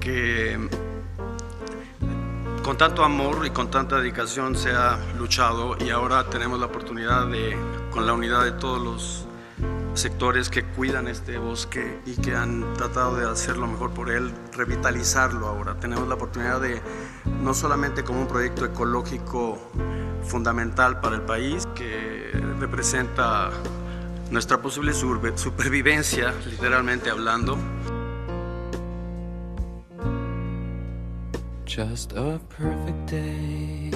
[0.00, 0.56] que
[2.62, 7.26] con tanto amor y con tanta dedicación se ha luchado y ahora tenemos la oportunidad
[7.26, 7.56] de,
[7.90, 9.26] con la unidad de todos los
[9.94, 14.32] sectores que cuidan este bosque y que han tratado de hacer lo mejor por él,
[14.52, 15.78] revitalizarlo ahora.
[15.78, 16.80] Tenemos la oportunidad de,
[17.42, 19.58] no solamente como un proyecto ecológico
[20.24, 23.50] fundamental para el país, que representa
[24.30, 27.58] nuestra posible supervivencia, literalmente hablando,
[31.74, 33.90] Just a perfect day.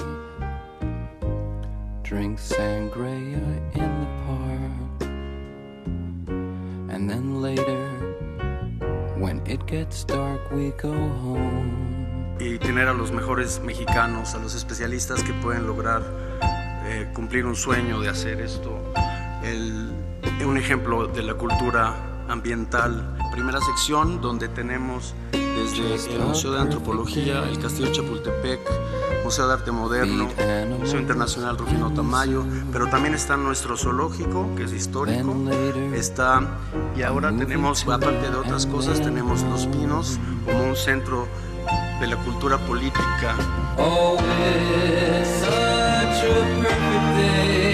[2.01, 3.37] Drink sangria
[3.75, 4.56] in the park.
[6.97, 7.77] And then later,
[9.19, 10.89] when it gets dark, we go
[11.21, 11.85] home.
[12.39, 16.01] y tener a los mejores mexicanos, a los especialistas que pueden lograr
[16.87, 18.71] eh, cumplir un sueño de hacer esto.
[19.43, 19.91] El-
[20.43, 21.93] un ejemplo de la cultura
[22.29, 23.15] ambiental.
[23.31, 28.59] Primera sección donde tenemos desde el Museo de Antropología, el Castillo Chapultepec,
[29.27, 30.29] Museo de Arte Moderno,
[30.79, 35.35] Museo Internacional Rufino Tamayo, pero también está nuestro zoológico, que es histórico,
[35.93, 36.59] está,
[36.95, 41.27] y ahora tenemos, aparte de otras cosas, tenemos Los Pinos como un centro
[41.99, 43.35] de la cultura política.
[43.77, 47.66] Oh, it's such a perfect day.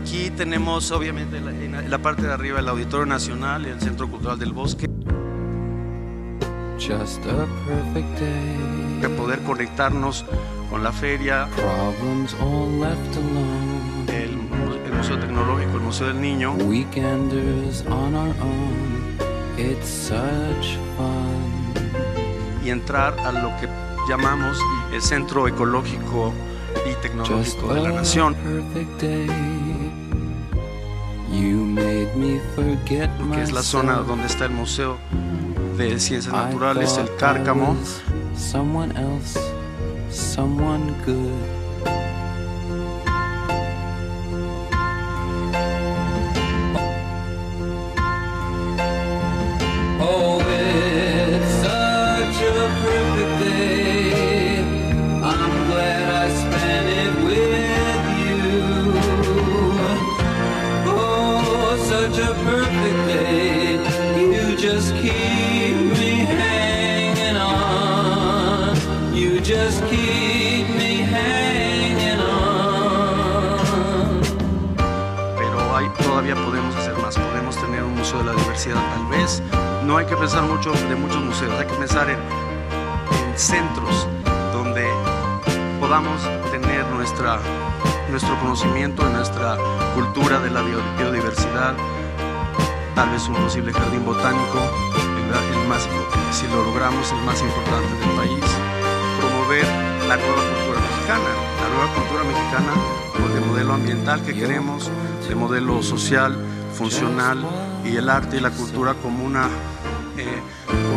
[0.00, 4.38] Aquí tenemos obviamente en la- parte de arriba el Auditorio Nacional y el Centro Cultural
[4.38, 4.88] del Bosque.
[6.78, 9.00] Just a perfect day.
[9.02, 10.24] Para poder conectarnos
[10.70, 14.22] con la feria, Problems all left alone.
[14.24, 16.52] el, mu- el Museo Tecnológico, el Museo del Niño.
[16.54, 19.18] Weekenders on our own.
[19.58, 21.48] It's such fun.
[22.64, 23.68] y entrar a lo que
[24.08, 24.58] llamamos
[24.92, 26.32] el Centro Ecológico
[26.86, 28.36] y Just Tecnológico de la a Nación.
[32.86, 34.98] Que es la zona donde está el Museo
[35.76, 37.76] de Ciencias Naturales, el Cárcamo.
[38.36, 39.38] Someone else,
[40.10, 41.57] someone good.
[62.10, 63.78] Such a perfect day.
[64.18, 68.76] You just keep me hanging on.
[69.14, 73.58] You just keep me hanging on.
[75.36, 79.42] pero hay, todavía podemos hacer más, podemos tener un museo de la diversidad tal vez.
[79.84, 84.06] No hay que pensar mucho de muchos museos, hay que pensar en, en centros
[84.52, 84.86] donde
[85.80, 87.38] podamos tener nuestra,
[88.10, 89.56] nuestro conocimiento y nuestra
[89.94, 91.74] cultura de la bio- biodiversidad,
[92.98, 95.88] tal vez un posible jardín botánico, el, más,
[96.32, 98.44] si lo logramos, el más importante del país,
[99.20, 99.64] promover
[100.08, 101.30] la nueva cultura mexicana,
[101.62, 102.72] la nueva cultura mexicana
[103.34, 104.90] de modelo ambiental que queremos,
[105.28, 107.46] de modelo social, funcional
[107.84, 109.46] y el arte y la cultura como una,
[110.16, 110.42] eh,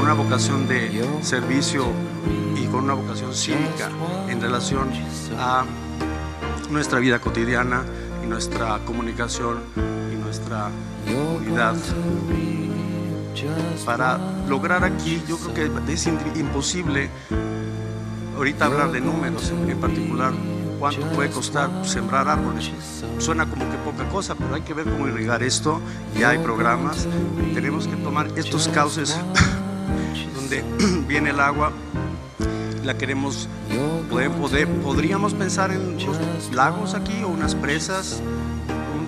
[0.01, 1.85] una vocación de servicio
[2.55, 3.91] y con una vocación cívica
[4.27, 4.89] en relación
[5.37, 5.65] a
[6.71, 7.83] nuestra vida cotidiana
[8.23, 9.90] y nuestra comunicación
[10.31, 10.69] nuestra
[11.39, 11.75] unidad.
[13.85, 14.17] Para
[14.47, 15.53] lograr aquí, yo creo
[15.85, 17.09] que es imposible
[18.37, 20.31] ahorita hablar de números en, particular,
[20.79, 22.71] cuánto puede costar sembrar árboles.
[23.17, 25.81] Suena como que poca cosa, pero hay que ver cómo irrigar esto.
[26.17, 27.07] Ya hay programas.
[27.53, 29.17] Tenemos que tomar estos cauces
[30.35, 30.63] donde
[31.07, 31.71] viene el agua.
[32.85, 33.47] La queremos
[34.09, 36.17] poder, poder- podríamos pensar en unos
[36.53, 38.21] lagos aquí o unas presas,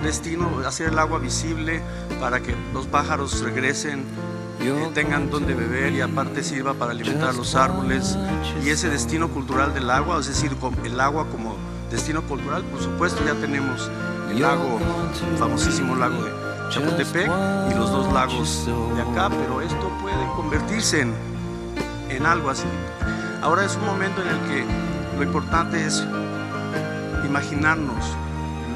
[0.04, 1.82] destino, hacer el agua visible
[2.20, 4.06] para que los pájaros regresen
[4.62, 8.18] eh, tengan donde beber y aparte sirva para alimentar los árboles.
[8.64, 11.56] Y ese destino cultural del agua, es decir, el agua como
[11.92, 13.90] destino cultural, por supuesto ya tenemos
[14.32, 14.80] el lago,
[15.32, 16.32] el famosísimo lago de
[16.70, 17.30] Chapultepec
[17.72, 21.14] y los dos lagos de acá, pero esto puede convertirse en,
[22.10, 22.68] en algo así.
[23.42, 24.66] Ahora es un momento en el que
[25.18, 26.04] lo importante es
[27.26, 28.16] imaginarnos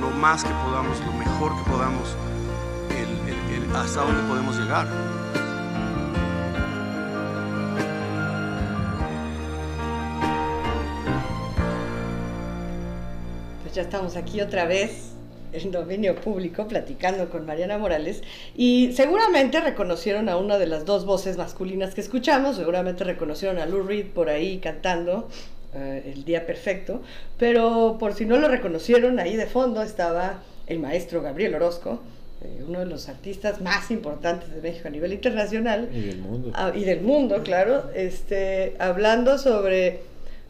[0.02, 2.16] lo más que podamos, lo mejor que podamos,
[2.91, 4.88] el- el- hasta dónde podemos llegar.
[13.64, 15.14] Pues ya estamos aquí otra vez
[15.54, 18.22] en dominio público platicando con Mariana Morales
[18.56, 23.66] y seguramente reconocieron a una de las dos voces masculinas que escuchamos, seguramente reconocieron a
[23.66, 25.30] Lou Reed por ahí cantando
[25.74, 27.01] eh, El Día Perfecto,
[27.38, 32.01] pero por si no lo reconocieron, ahí de fondo estaba el maestro Gabriel Orozco,
[32.41, 36.51] eh, uno de los artistas más importantes de México a nivel internacional Y del mundo.
[36.53, 40.01] Ah, y del mundo, claro, este, hablando sobre,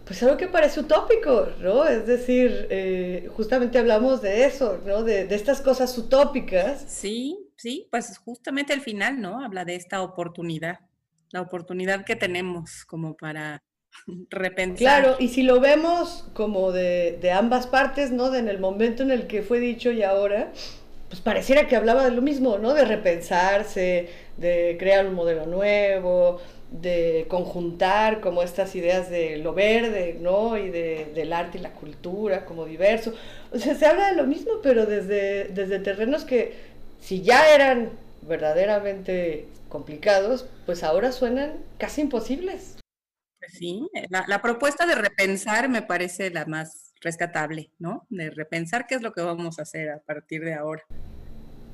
[0.05, 1.85] pues algo que parece utópico, ¿no?
[1.85, 5.03] Es decir, eh, justamente hablamos de eso, ¿no?
[5.03, 6.83] De, de estas cosas utópicas.
[6.87, 9.43] Sí, sí, pues justamente al final, ¿no?
[9.43, 10.79] Habla de esta oportunidad,
[11.31, 13.63] la oportunidad que tenemos como para
[14.77, 18.29] Claro, y si lo vemos como de, de ambas partes, ¿no?
[18.29, 20.51] De en el momento en el que fue dicho y ahora,
[21.09, 22.73] pues pareciera que hablaba de lo mismo, ¿no?
[22.73, 26.39] De repensarse, de crear un modelo nuevo,
[26.71, 30.57] de conjuntar como estas ideas de lo verde, ¿no?
[30.57, 33.13] Y de, del arte y la cultura como diverso.
[33.51, 36.53] O sea, se habla de lo mismo, pero desde, desde terrenos que
[36.99, 37.91] si ya eran
[38.21, 42.77] verdaderamente complicados, pues ahora suenan casi imposibles.
[43.39, 48.05] Pues sí, eh, la, la propuesta de repensar me parece la más rescatable, ¿no?
[48.09, 50.83] De repensar qué es lo que vamos a hacer a partir de ahora.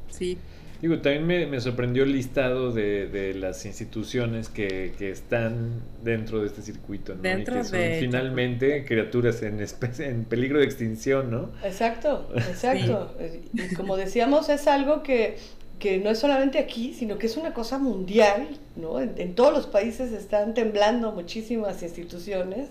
[0.10, 0.38] Sí.
[0.82, 6.42] Digo, también me, me sorprendió el listado de, de las instituciones que, que están dentro
[6.42, 7.22] de este circuito, ¿no?
[7.22, 11.52] Dentro y que son de- finalmente criaturas en, especie- en peligro de extinción, ¿no?
[11.64, 13.16] Exacto, exacto.
[13.54, 15.38] Y como decíamos, es algo que,
[15.80, 19.00] que no es solamente aquí, sino que es una cosa mundial, ¿no?
[19.02, 22.70] En, en todos los países están temblando muchísimas instituciones.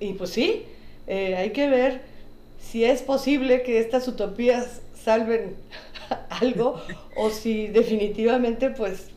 [0.00, 0.66] Y pues sí,
[1.06, 2.02] eh, hay que ver
[2.58, 5.56] si es posible que estas utopías salven
[6.30, 6.82] algo
[7.16, 9.08] o si definitivamente pues,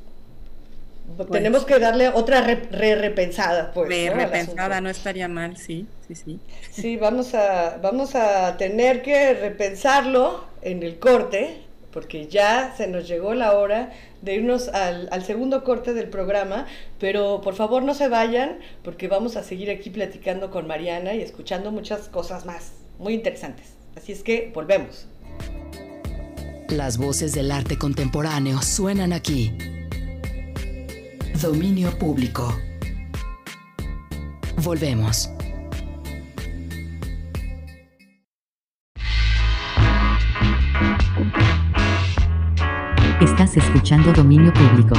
[1.31, 3.71] tenemos que darle otra re- re- repensada.
[3.73, 4.15] Pues, Re- ¿no?
[4.15, 6.39] repensada no estaría mal, sí, sí, sí.
[6.71, 11.64] Sí, vamos a, vamos a tener que repensarlo en el corte,
[11.95, 16.67] porque ya se nos llegó la hora de irnos al, segundo corte del programa,
[16.99, 21.21] pero por favor no se vayan, porque vamos a seguir aquí platicando con Mariana y
[21.21, 23.75] escuchando muchas cosas más muy interesantes.
[23.95, 25.07] Así es que volvemos.
[26.67, 29.53] Las voces del arte contemporáneo suenan aquí.
[31.41, 32.59] Dominio público.
[34.57, 35.29] Volvemos.
[43.21, 44.93] Estás escuchando Dominio Público.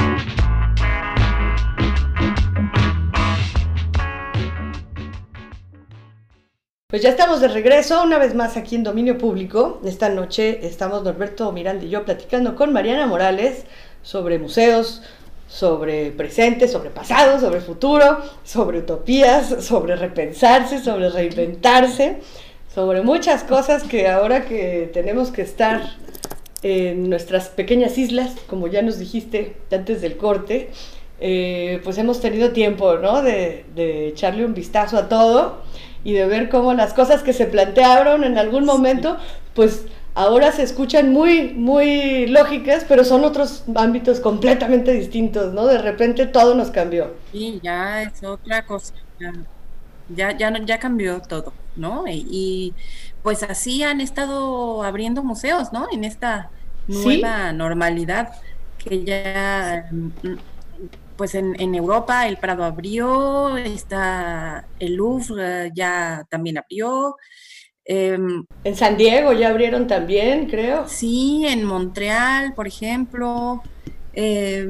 [6.87, 9.79] Pues ya estamos de regreso una vez más aquí en Dominio Público.
[9.85, 13.65] Esta noche estamos Norberto Miranda y yo platicando con Mariana Morales
[14.01, 15.03] sobre museos,
[15.47, 22.21] sobre presente, sobre pasado, sobre futuro, sobre utopías, sobre repensarse, sobre reinventarse,
[22.73, 25.83] sobre muchas cosas que ahora que tenemos que estar
[26.63, 30.71] en nuestras pequeñas islas, como ya nos dijiste antes del corte,
[31.19, 33.21] eh, pues hemos tenido tiempo, ¿no?
[33.21, 35.63] De, de echarle un vistazo a todo
[36.03, 39.17] y de ver cómo las cosas que se plantearon en algún momento,
[39.53, 39.85] pues
[40.17, 45.67] ahora se escuchan muy, muy lógicas, pero son otros ámbitos completamente distintos, ¿no?
[45.67, 47.13] De repente todo nos cambió.
[47.31, 48.95] Y ya es otra cosa.
[50.09, 52.07] Ya, ya, ya cambió todo, ¿no?
[52.07, 52.73] Y, y,
[53.21, 55.87] pues así han estado abriendo museos, ¿no?
[55.91, 56.51] En esta
[56.89, 57.23] Sí.
[57.25, 58.29] nueva normalidad
[58.77, 59.85] que ya,
[61.15, 67.15] pues en, en Europa el Prado abrió, está el Louvre eh, ya también abrió.
[67.85, 70.85] em, En San Diego ya abrieron también, creo.
[70.85, 73.63] Sí, en Montreal, por ejemplo.
[74.13, 74.67] eh,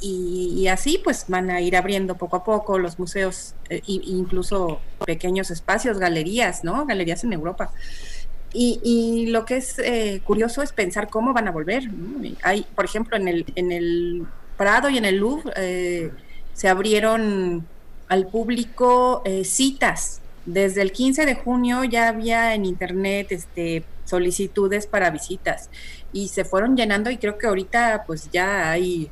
[0.00, 4.80] y, así pues van a ir abriendo poco a poco los museos, eh, i- incluso
[5.06, 6.86] pequeños espacios, galerías, ¿no?
[6.86, 7.72] Galerías en Europa.
[8.52, 11.82] Y, lo que es eh, curioso es pensar cómo van a volver.
[12.42, 14.26] Hay, por ejemplo, en el, en el
[14.56, 16.10] Prado y en el Louvre eh,
[16.54, 17.68] se abrieron
[18.08, 20.22] al público eh, citas.
[20.46, 25.68] Desde el 15 de junio ya había en internet este, solicitudes para visitas
[26.12, 29.10] y se fueron llenando y creo que ahorita pues ya hay,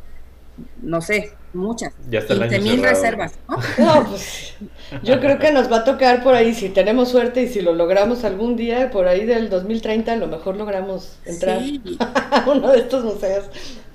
[0.82, 1.92] no sé, Muchas.
[2.10, 2.94] Ya está el año 15 mil cerrado.
[2.94, 3.58] reservas, ¿no?
[3.78, 4.54] No, pues
[5.04, 7.74] yo creo que nos va a tocar por ahí, si tenemos suerte y si lo
[7.74, 11.80] logramos algún día, por ahí del 2030, a lo mejor logramos entrar Sí.
[12.00, 13.46] a uno de estos museos.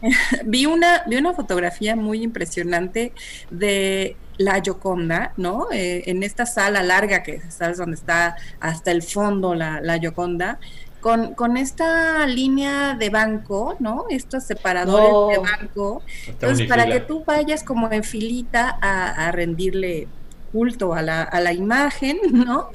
[0.45, 3.13] vi una, vi una fotografía muy impresionante
[3.49, 5.67] de la Gioconda, ¿no?
[5.71, 10.59] Eh, en esta sala larga que sabes donde está hasta el fondo la, la Gioconda,
[10.99, 14.05] con, con esta línea de banco, ¿no?
[14.09, 15.27] Estos separadores No.
[15.29, 16.03] de banco.
[16.27, 20.07] Está Entonces, para que tú vayas como en filita a, a rendirle
[20.51, 22.69] culto a la, a la imagen, ¿no?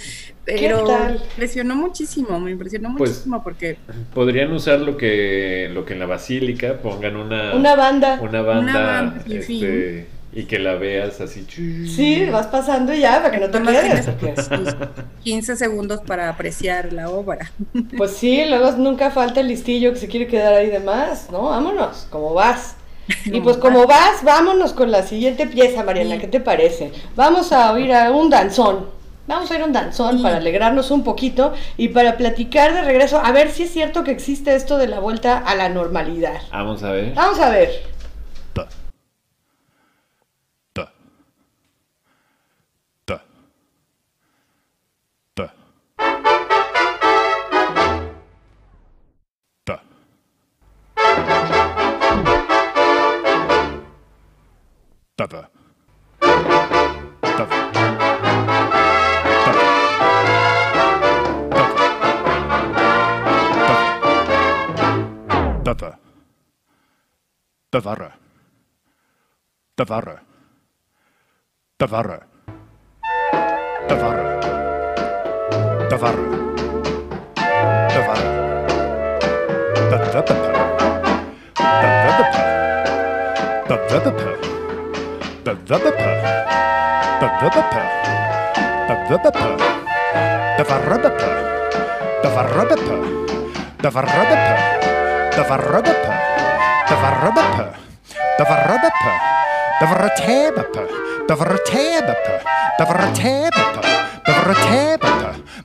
[0.44, 3.78] Pero me impresionó muchísimo, me impresionó Pues, muchísimo porque
[4.12, 8.20] Podrían usar lo que, lo que en la basílica pongan una, Una banda.
[8.20, 11.46] una banda, Una banda este, y que la veas así.
[11.48, 14.74] Sí, vas pasando y ya, para que no te tus
[15.22, 17.52] 15 segundos para apreciar la obra.
[17.96, 21.44] Pues sí, luego nunca falta el listillo que se quiere quedar ahí de más, ¿no?
[21.44, 22.74] Vámonos, como vas.
[23.26, 26.92] Y pues como vas, vámonos con la siguiente pieza, Mariana, ¿qué te parece?
[27.14, 28.86] Vamos a oír a un danzón.
[29.26, 33.20] Vamos a ir a un danzón para alegrarnos un poquito y para platicar de regreso,
[33.22, 36.40] a ver si es cierto que existe esto de la vuelta a la normalidad.
[36.50, 37.14] Vamos a ver.
[37.14, 37.70] Vamos a ver.
[55.16, 55.46] Papa.
[56.18, 57.46] Papa.
[65.64, 65.98] Papa.
[67.70, 68.12] Bewarren.
[69.76, 70.20] Bewarren.
[71.78, 72.22] Bewarren.
[73.88, 74.40] Bewarren.
[75.88, 75.90] Bewarren.
[75.90, 76.30] Bewarren.
[77.94, 78.34] Bewarren.
[83.68, 84.12] Bewarren.
[84.12, 84.43] Bewarren.
[85.44, 86.08] Devratabapa,
[87.20, 87.82] Devratabapa,
[90.62, 91.28] Devratabapa,
[92.24, 93.04] Devratabapa.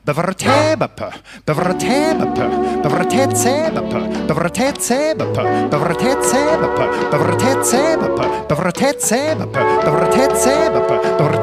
[0.05, 1.09] Bevratebepe,
[1.45, 2.45] bevratebepe,
[2.83, 10.95] bevratetsebebe, bevratetsebebe, bevratetsebebe, bevratetsebebe, bevratetsebebe, bevratetsebebe, bevratetsebebe,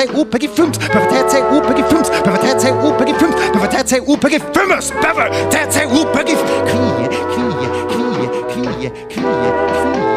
[0.00, 0.60] TCU PG5,
[0.94, 1.94] Bøffer TCU PG5,
[2.24, 4.56] Bøffer TCU PG5, Bøffer TCU PG5,
[5.02, 6.42] Bøffer TCU PG5.
[6.70, 10.10] Kvie, kvie, kvie, kvie, kvie, kvie.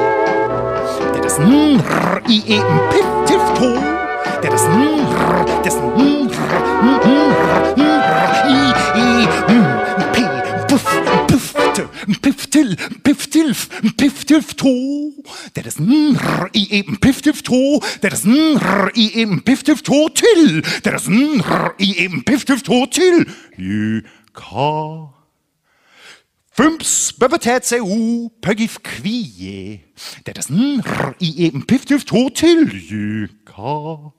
[1.11, 3.69] Det er dessen rr i en piff tiff to.
[4.41, 4.71] Det er dessen
[5.19, 6.31] rr, dessen rr,
[6.84, 7.43] rr, rr,
[7.77, 8.03] rr.
[11.74, 11.89] Mitte.
[12.21, 13.67] Pifftil, pifftilf,
[13.97, 15.13] pifftilf to.
[15.53, 17.80] That is er nr i eben pifftilf to.
[18.01, 20.61] That is er nr i eben pifftilf to til.
[20.84, 23.26] That is er nr i eben pifftilf to til.
[23.57, 25.09] Juka.
[26.53, 29.82] Fymps, BBTCO, Pøgif Kvie.
[30.26, 32.69] Det That is nr i eben pifftilf to til.
[32.69, 34.11] Juka.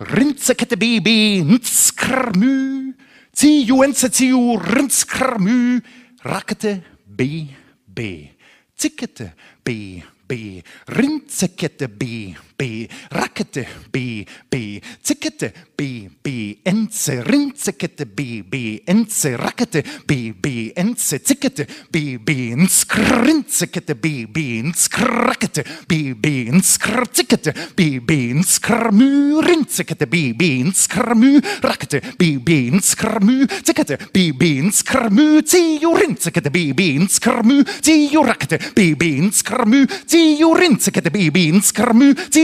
[0.00, 1.08] Rinsekette BB,
[1.46, 2.92] ntskrmu.
[3.36, 5.80] Tiu, ense, tiu, rintskrmu.
[6.24, 7.54] Rackete B,
[7.84, 8.34] B.
[8.74, 10.62] Zickete B, B.
[10.86, 19.82] Rinzekette B, B, rackete B, B, Zickete, B, B, Enze, Rinzickete, B, B, Enze, rackete
[20.06, 28.34] B, B, Enze, Zickete, B, B, Nskrinzickete, B, B, Nskrakete, B, B, Nskrzikete, B, B,
[28.34, 36.50] Nskrmü, Rinzickete, B, B, Nskrmü, Rakete, B, B, Nskrmü, Zickete, B, B, Nskrmü, Ziju, Rinzickete,
[36.54, 42.43] B, B, Nskrmü, Ziju, Rakete, B, B, Nskrmü, Ziju, Rinzickete, B, B, Nskrmü, Ziju,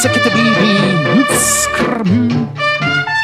[0.00, 0.72] sekketebibi,
[1.14, 2.48] mutskramu.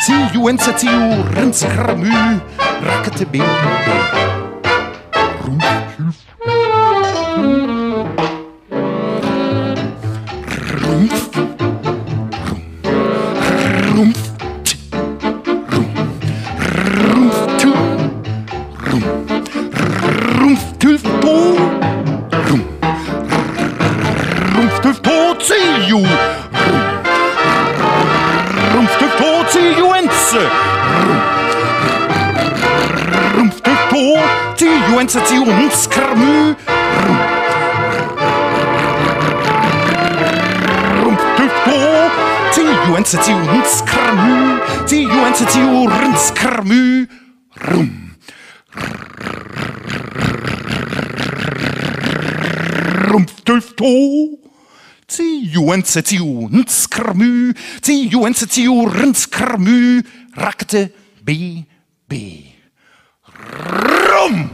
[0.04, 2.40] Tiu ensetiu, rinskramu,
[2.84, 3.40] rakketebibi.
[5.44, 5.66] Rumpf.
[10.84, 11.20] Rumpf.
[13.96, 14.26] Rumpf.
[25.88, 26.45] you
[29.56, 30.42] tyjuence!
[33.36, 34.18] Rumpupo,
[34.56, 36.54] tyjuence, tyjonskrmu!
[41.02, 41.78] Rumpupo,
[42.54, 44.36] tyjuence, tyjonskrmu!
[55.16, 57.52] Tiu skrmu.
[57.82, 60.02] Tiu skrmu.
[60.34, 60.90] Rakte
[61.22, 61.64] bi
[62.08, 62.52] bi.
[63.26, 64.50] Rum.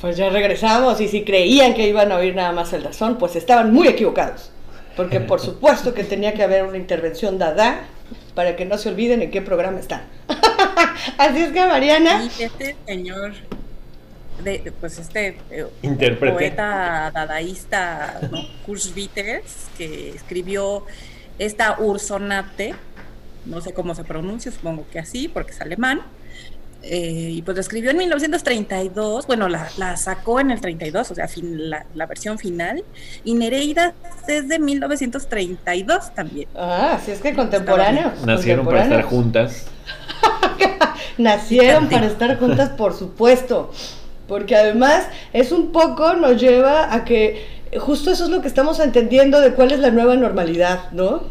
[0.00, 3.36] Pues ya regresamos y si creían que iban a oír nada más el dazón, pues
[3.36, 4.50] estaban muy equivocados.
[4.96, 7.82] Porque por supuesto que tenía que haber una intervención dada
[8.34, 10.02] para que no se olviden en qué programa están.
[11.18, 13.34] Así es que Mariana, Y este señor,
[14.42, 15.66] de, pues este eh,
[16.32, 18.42] poeta dadaísta, ¿no?
[18.66, 20.84] Kurt Witters, que escribió
[21.38, 22.74] esta Ursonate,
[23.46, 26.02] no sé cómo se pronuncia, supongo que así, porque es alemán.
[26.82, 31.14] eh, y pues la escribió en 1932, bueno, la, la sacó en el 32, o
[31.14, 32.82] sea, fin- la, la versión final,
[33.22, 33.92] y Nereida
[34.26, 36.48] es de 1932 también.
[36.54, 38.24] Ah, así es que contemporáneos.
[38.24, 39.66] Nacieron para estar juntas.
[41.18, 43.72] Nacieron para estar juntas, por supuesto.
[44.30, 47.44] Porque además es un poco, nos lleva a que
[47.78, 51.24] justo eso es lo que estamos entendiendo de cuál es la nueva normalidad, ¿no?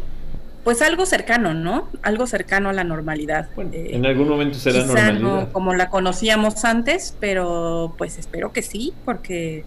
[0.64, 1.88] Pues algo cercano, ¿no?
[2.02, 3.48] Algo cercano a la normalidad.
[3.72, 5.46] Eh, En algún momento será quizá normalidad.
[5.46, 9.64] no como la conocíamos antes, pero pues espero que sí, porque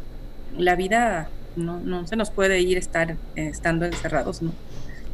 [0.55, 4.51] la vida no, no se nos puede ir estar eh, estando encerrados, ¿no?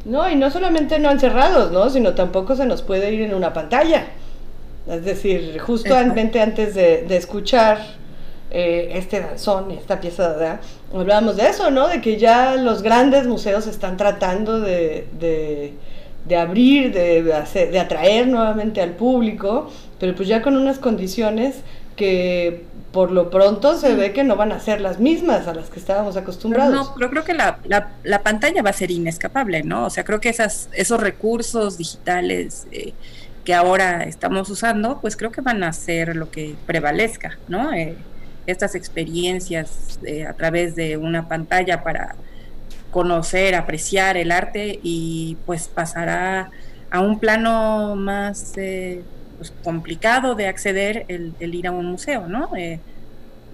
[0.04, 1.88] No, y no solamente no encerrados, ¿no?
[1.88, 4.04] Sino tampoco se nos puede ir en una pantalla.
[4.86, 7.99] Es decir, justamente antes de, de escuchar
[8.50, 10.58] eh, este danzón, esta pieza de
[10.94, 11.88] hablábamos de eso, ¿no?
[11.88, 15.74] De que ya los grandes museos están tratando de, de-
[16.24, 21.64] de abrir, de, hacer- de atraer nuevamente al público, pero pues ya con unas condiciones
[21.96, 25.70] que por lo pronto se ve que no van a ser las mismas a las
[25.70, 26.72] que estábamos acostumbrados.
[26.74, 29.86] No, pero creo que la, la- la pantalla va a ser inescapable, ¿no?
[29.86, 32.96] O sea, creo que esas, esos recursos digitales eh,
[33.44, 37.72] que ahora estamos usando, pues creo que van a ser lo que prevalezca, ¿no?
[37.72, 38.06] Eh,
[38.50, 42.16] estas experiencias eh, a través de una pantalla para
[42.90, 46.50] conocer, apreciar el arte y pues pasará
[46.90, 49.02] a un plano más eh,
[49.38, 52.54] pues, complicado de acceder el, ir a un museo, ¿no?
[52.56, 52.80] Eh,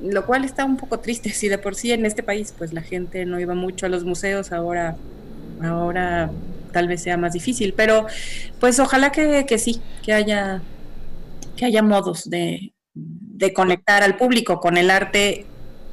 [0.03, 2.82] lo cual está un poco triste si de por sí en este país pues la
[2.82, 4.94] gente no iba mucho a los museos ahora
[5.62, 6.30] ahora
[6.72, 8.07] tal vez sea más difícil pero
[8.61, 10.61] pues ojalá que, que sí que haya
[11.57, 12.72] que haya modos de,
[13.39, 15.47] de conectar al público con el arte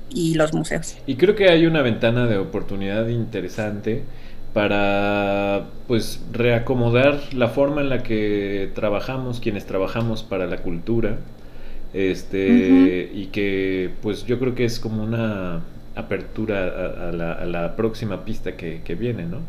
[0.10, 0.98] y los museos.
[1.06, 4.06] Y creo que hay una ventana de oportunidad interesante
[4.54, 11.18] para pues reacomodar la forma en la que trabajamos quienes trabajamos para la cultura
[11.94, 15.64] este y que pues yo creo que es como una
[15.96, 19.40] apertura a, a la, a la próxima pista que, que viene no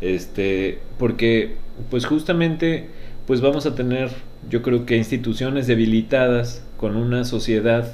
[0.00, 1.56] este porque
[1.90, 2.90] pues justamente
[3.26, 4.10] pues vamos a tener
[4.48, 7.92] yo creo que instituciones debilitadas con una sociedad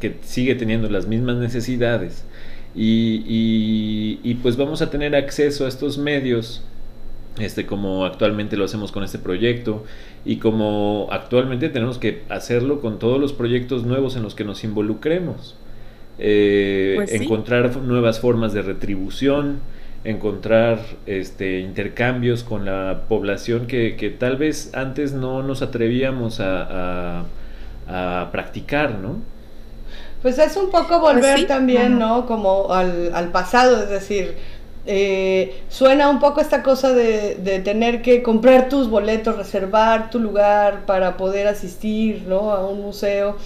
[0.00, 2.24] que sigue teniendo las mismas necesidades
[2.74, 6.62] y, y- y, pues vamos a tener acceso a estos medios
[7.40, 9.84] este como actualmente lo hacemos con este proyecto
[10.24, 14.64] y como actualmente tenemos que hacerlo con todos los proyectos nuevos en los que nos
[14.64, 15.56] involucremos
[16.20, 17.16] Eh, Pues sí.
[17.16, 19.60] encontrar nuevas formas de retribución
[20.04, 27.20] encontrar este intercambios con la población que, que tal vez antes no nos atrevíamos a,
[27.20, 27.24] a-
[27.88, 29.16] a practicar, ¿no?
[30.22, 32.06] Pues es un poco volver sí, también, ajá.
[32.06, 32.26] ¿no?
[32.26, 34.36] Como al, al pasado, es decir,
[34.86, 40.18] eh, suena un poco esta cosa de, de tener que comprar tus boletos, reservar tu
[40.18, 42.52] lugar para poder asistir, ¿no?
[42.52, 43.36] A un museo.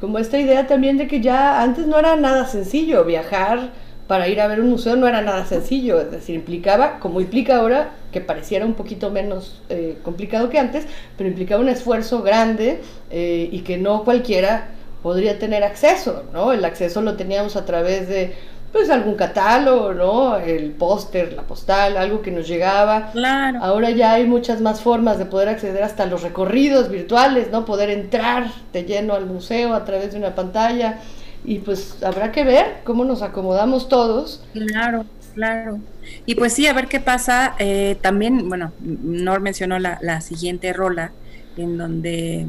[0.00, 3.70] Como esta idea también de que ya antes no era nada sencillo viajar
[4.06, 7.56] para ir a ver un museo no era nada sencillo, es decir, implicaba, como implica
[7.56, 10.86] ahora, que pareciera un poquito menos eh, complicado que antes,
[11.16, 14.68] pero implicaba un esfuerzo grande eh, y que no cualquiera
[15.02, 16.52] podría tener acceso, ¿no?
[16.52, 18.34] El acceso lo teníamos a través de
[18.72, 20.38] pues algún catálogo, ¿no?
[20.38, 23.10] El póster, la postal, algo que nos llegaba.
[23.12, 23.58] Claro.
[23.62, 27.66] Ahora ya hay muchas más formas de poder acceder hasta los recorridos virtuales, ¿no?
[27.66, 31.00] Poder entrar de lleno al museo a través de una pantalla.
[31.44, 34.42] Y pues habrá que ver cómo nos acomodamos todos.
[34.54, 35.04] Claro,
[35.34, 35.80] claro.
[36.26, 37.54] Y pues sí, a ver qué pasa.
[37.58, 41.12] Eh, también, bueno, Nor mencionó la, la siguiente rola,
[41.56, 42.46] en donde,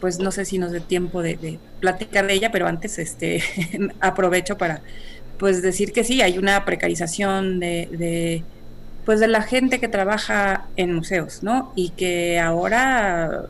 [0.00, 3.42] pues no sé si nos dé tiempo de, de platicar de ella, pero antes este
[4.00, 4.82] aprovecho para
[5.38, 8.44] pues decir que sí, hay una precarización de, de,
[9.04, 11.72] pues de la gente que trabaja en museos, ¿no?
[11.74, 13.46] Y que ahora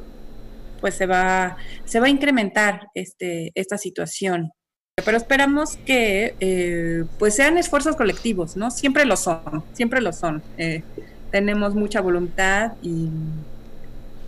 [0.80, 4.52] pues se va, se va a incrementar este, esta situación.
[4.96, 8.70] Pero esperamos que eh, pues sean esfuerzos colectivos, ¿no?
[8.70, 10.42] Siempre lo son, siempre lo son.
[10.58, 10.82] Eh,
[11.30, 13.08] tenemos mucha voluntad y,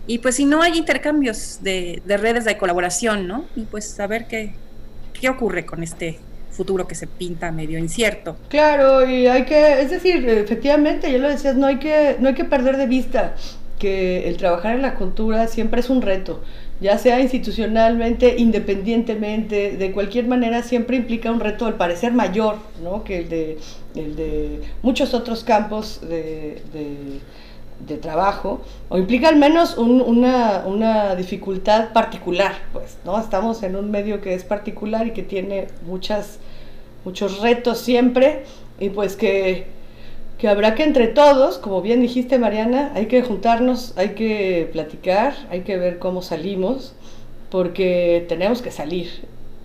[0.07, 3.45] y pues si no hay intercambios de, de redes de colaboración, ¿no?
[3.55, 4.55] Y pues a ver qué,
[5.13, 8.35] qué ocurre con este futuro que se pinta medio incierto.
[8.49, 12.33] Claro, y hay que, es decir, efectivamente, ya lo decías, no hay que, no hay
[12.33, 13.35] que perder de vista
[13.77, 16.41] que el trabajar en la cultura siempre es un reto,
[16.81, 23.03] ya sea institucionalmente, independientemente, de cualquier manera, siempre implica un reto al parecer mayor, ¿no?
[23.03, 23.57] Que el de,
[23.95, 31.15] el de muchos otros campos de, de, trabajo, o implica al menos un, una, una
[31.15, 33.17] dificultad particular, pues, ¿no?
[33.19, 36.39] Estamos en un medio que es particular y que tiene muchas,
[37.05, 38.43] muchos retos siempre,
[38.79, 39.67] y pues que
[40.37, 45.33] que habrá que entre todos, como bien dijiste Mariana, hay que juntarnos, hay que platicar,
[45.49, 46.93] hay que ver cómo salimos,
[47.49, 49.09] porque tenemos que salir.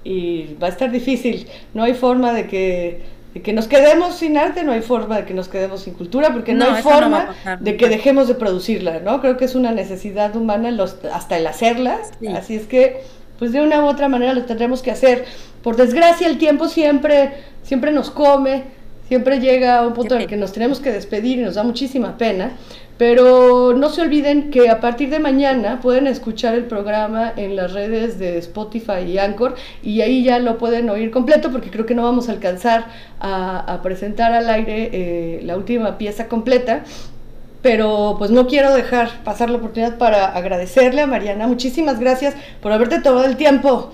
[0.04, 3.02] Y va a estar difícil, no hay forma de que,
[3.34, 6.32] de que nos quedemos sin arte, no hay forma de que nos quedemos sin cultura,
[6.32, 9.20] porque no, No, hay no forma de que dejemos de producirla, ¿no?
[9.20, 13.02] Creo que es una necesidad humana los, hasta el hacerlas, así es que
[13.40, 15.24] pues de una u otra manera lo tendremos que hacer.
[15.62, 18.64] Por desgracia el tiempo siempre, siempre nos come,
[19.10, 21.64] siempre llega a un punto en el que nos tenemos que despedir y nos da
[21.64, 22.52] muchísima pena,
[22.96, 27.72] pero no se olviden que a partir de mañana pueden escuchar el programa en las
[27.72, 31.94] redes de Spotify y Anchor y ahí ya lo pueden oír completo porque creo que
[31.96, 32.86] no vamos a alcanzar
[33.18, 36.84] a, a presentar al aire eh, la última pieza completa.
[37.62, 41.48] Pero pues no quiero dejar pasar la oportunidad para agradecerle a Mariana.
[41.48, 43.92] Muchísimas gracias por haberte tomado el tiempo.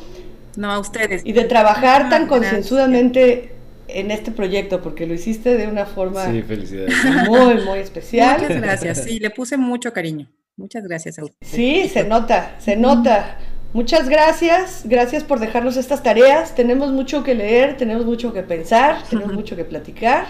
[0.56, 1.22] No, a ustedes.
[1.24, 3.55] Y de trabajar tan concienzudamente
[3.98, 6.94] en este proyecto, porque lo hiciste de una forma Sí, felicidades.
[7.28, 8.40] muy, muy especial.
[8.40, 9.04] Muchas gracias.
[9.04, 10.28] Sí, le puse mucho cariño.
[10.56, 11.52] Muchas gracias a ustedes.
[11.52, 13.38] Sí, se nota, se nota.
[13.72, 16.54] Muchas gracias, gracias por dejarnos estas tareas.
[16.54, 20.24] Tenemos mucho que leer, tenemos mucho que pensar, tenemos mucho que platicar.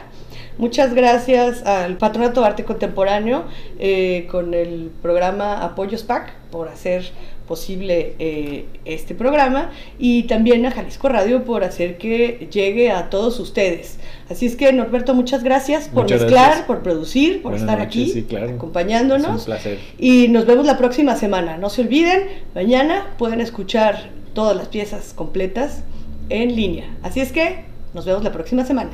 [0.58, 3.44] Muchas gracias al Patronato de Arte Contemporáneo
[3.78, 7.04] eh, con el programa Apoyos PAC por hacer
[7.46, 13.38] posible eh, este programa y también a Jalisco Radio por hacer que llegue a todos
[13.40, 13.98] ustedes.
[14.28, 16.66] Así es que Norberto, muchas gracias por Muchas mezclar, gracias.
[16.66, 18.50] por producir, por Buenas estar noches, aquí sí, claro.
[18.50, 19.34] acompañándonos.
[19.34, 19.78] Es un placer.
[19.98, 21.56] Y nos vemos la próxima semana.
[21.56, 22.22] No se olviden,
[22.54, 25.82] mañana pueden escuchar todas las piezas completas
[26.28, 26.96] en línea.
[27.02, 28.92] Así es que nos vemos la próxima semana.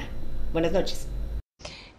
[0.52, 1.11] Buenas noches.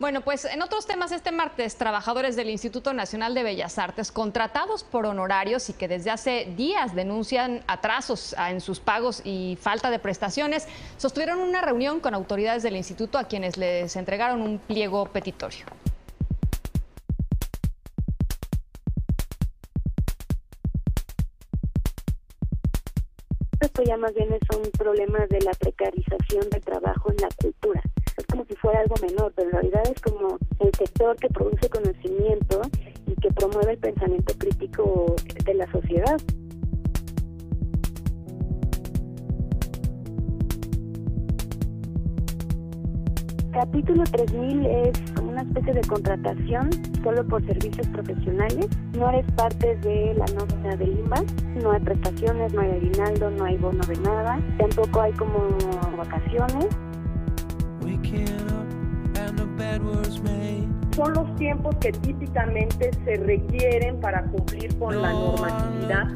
[0.04, 4.84] Bueno, pues en otros temas, este martes, trabajadores del Instituto Nacional de Bellas Artes, contratados
[4.84, 9.90] por honorarios y que desde hace días denuncian atrasos ah, en sus pagos y falta
[9.92, 15.06] de prestaciones, sostuvieron una reunión con autoridades del instituto a quienes les entregaron un pliego
[15.06, 15.66] petitorio.
[23.62, 27.82] Esto ya más bien es un problema de la precarización del trabajo en la cultura.
[28.64, 32.62] Fuera algo menor, pero en realidad es como el sector que produce conocimiento
[33.06, 36.18] y que promueve el pensamiento crítico de la sociedad.
[43.52, 46.70] Capítulo 3000 es como una especie de contratación
[47.04, 48.68] solo por servicios profesionales.
[48.98, 51.22] No eres parte de la nómina del IMBA,
[51.62, 55.50] no hay prestaciones, no hay aguinaldo, no hay bono de nada, tampoco hay como
[55.98, 56.68] vacaciones.
[60.96, 66.08] Son los tiempos que típicamente se requieren para cumplir con la normatividad.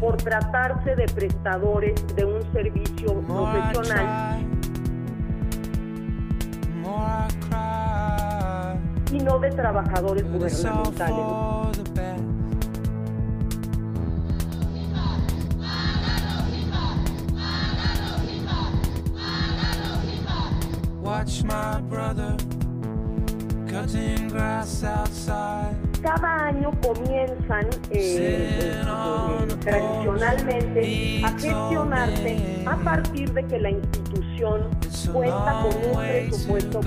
[0.00, 4.46] Por tratarse de prestadores de un servicio profesional.
[9.12, 12.09] y no de trabajadores gubernamentales.
[21.02, 22.36] Watch my brother
[23.68, 25.90] cutting grass outside.
[26.02, 28.82] cada año comienzan eh,
[29.60, 34.68] tradicionalmente a gestionarse a partir de que la institución
[35.12, 36.80] cuenta con un presupuesto.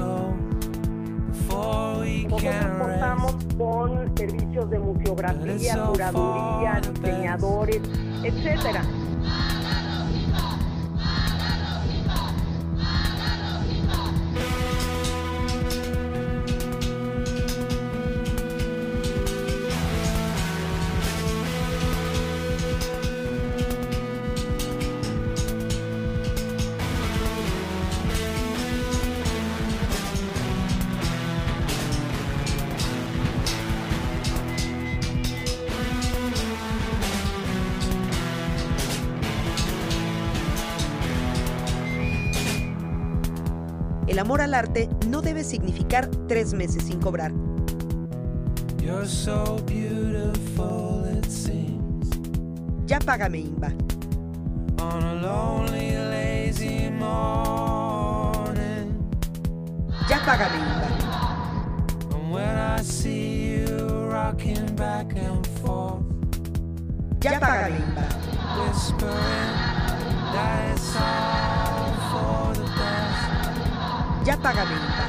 [2.29, 7.81] Nosotros contamos con servicios de museografía, curaduría, diseñadores,
[8.23, 8.83] etcétera.
[44.13, 47.31] El amor al arte no debe significar tres meses sin cobrar.
[48.79, 52.11] You're so beautiful, it seems.
[52.85, 53.73] Ya págame, Imba.
[54.79, 58.93] On a lonely, lazy morning.
[60.07, 60.89] Ya págame, Imba.
[62.13, 66.03] And when I see you rocking back and forth,
[67.19, 68.05] Ya págame, Imba.
[68.69, 69.55] whispering
[70.33, 71.52] that it's all.
[74.25, 75.02] Ya págame, Imba.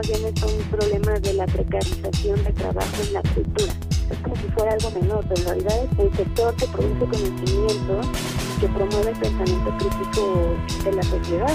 [0.00, 3.72] Más bien es un problema de la precarización de trabajo en la cultura.
[4.10, 8.00] Es como si fuera algo menor, pero en realidad es el sector que produce conocimiento
[8.60, 11.54] que promueve el pensamiento crítico de la sociedad.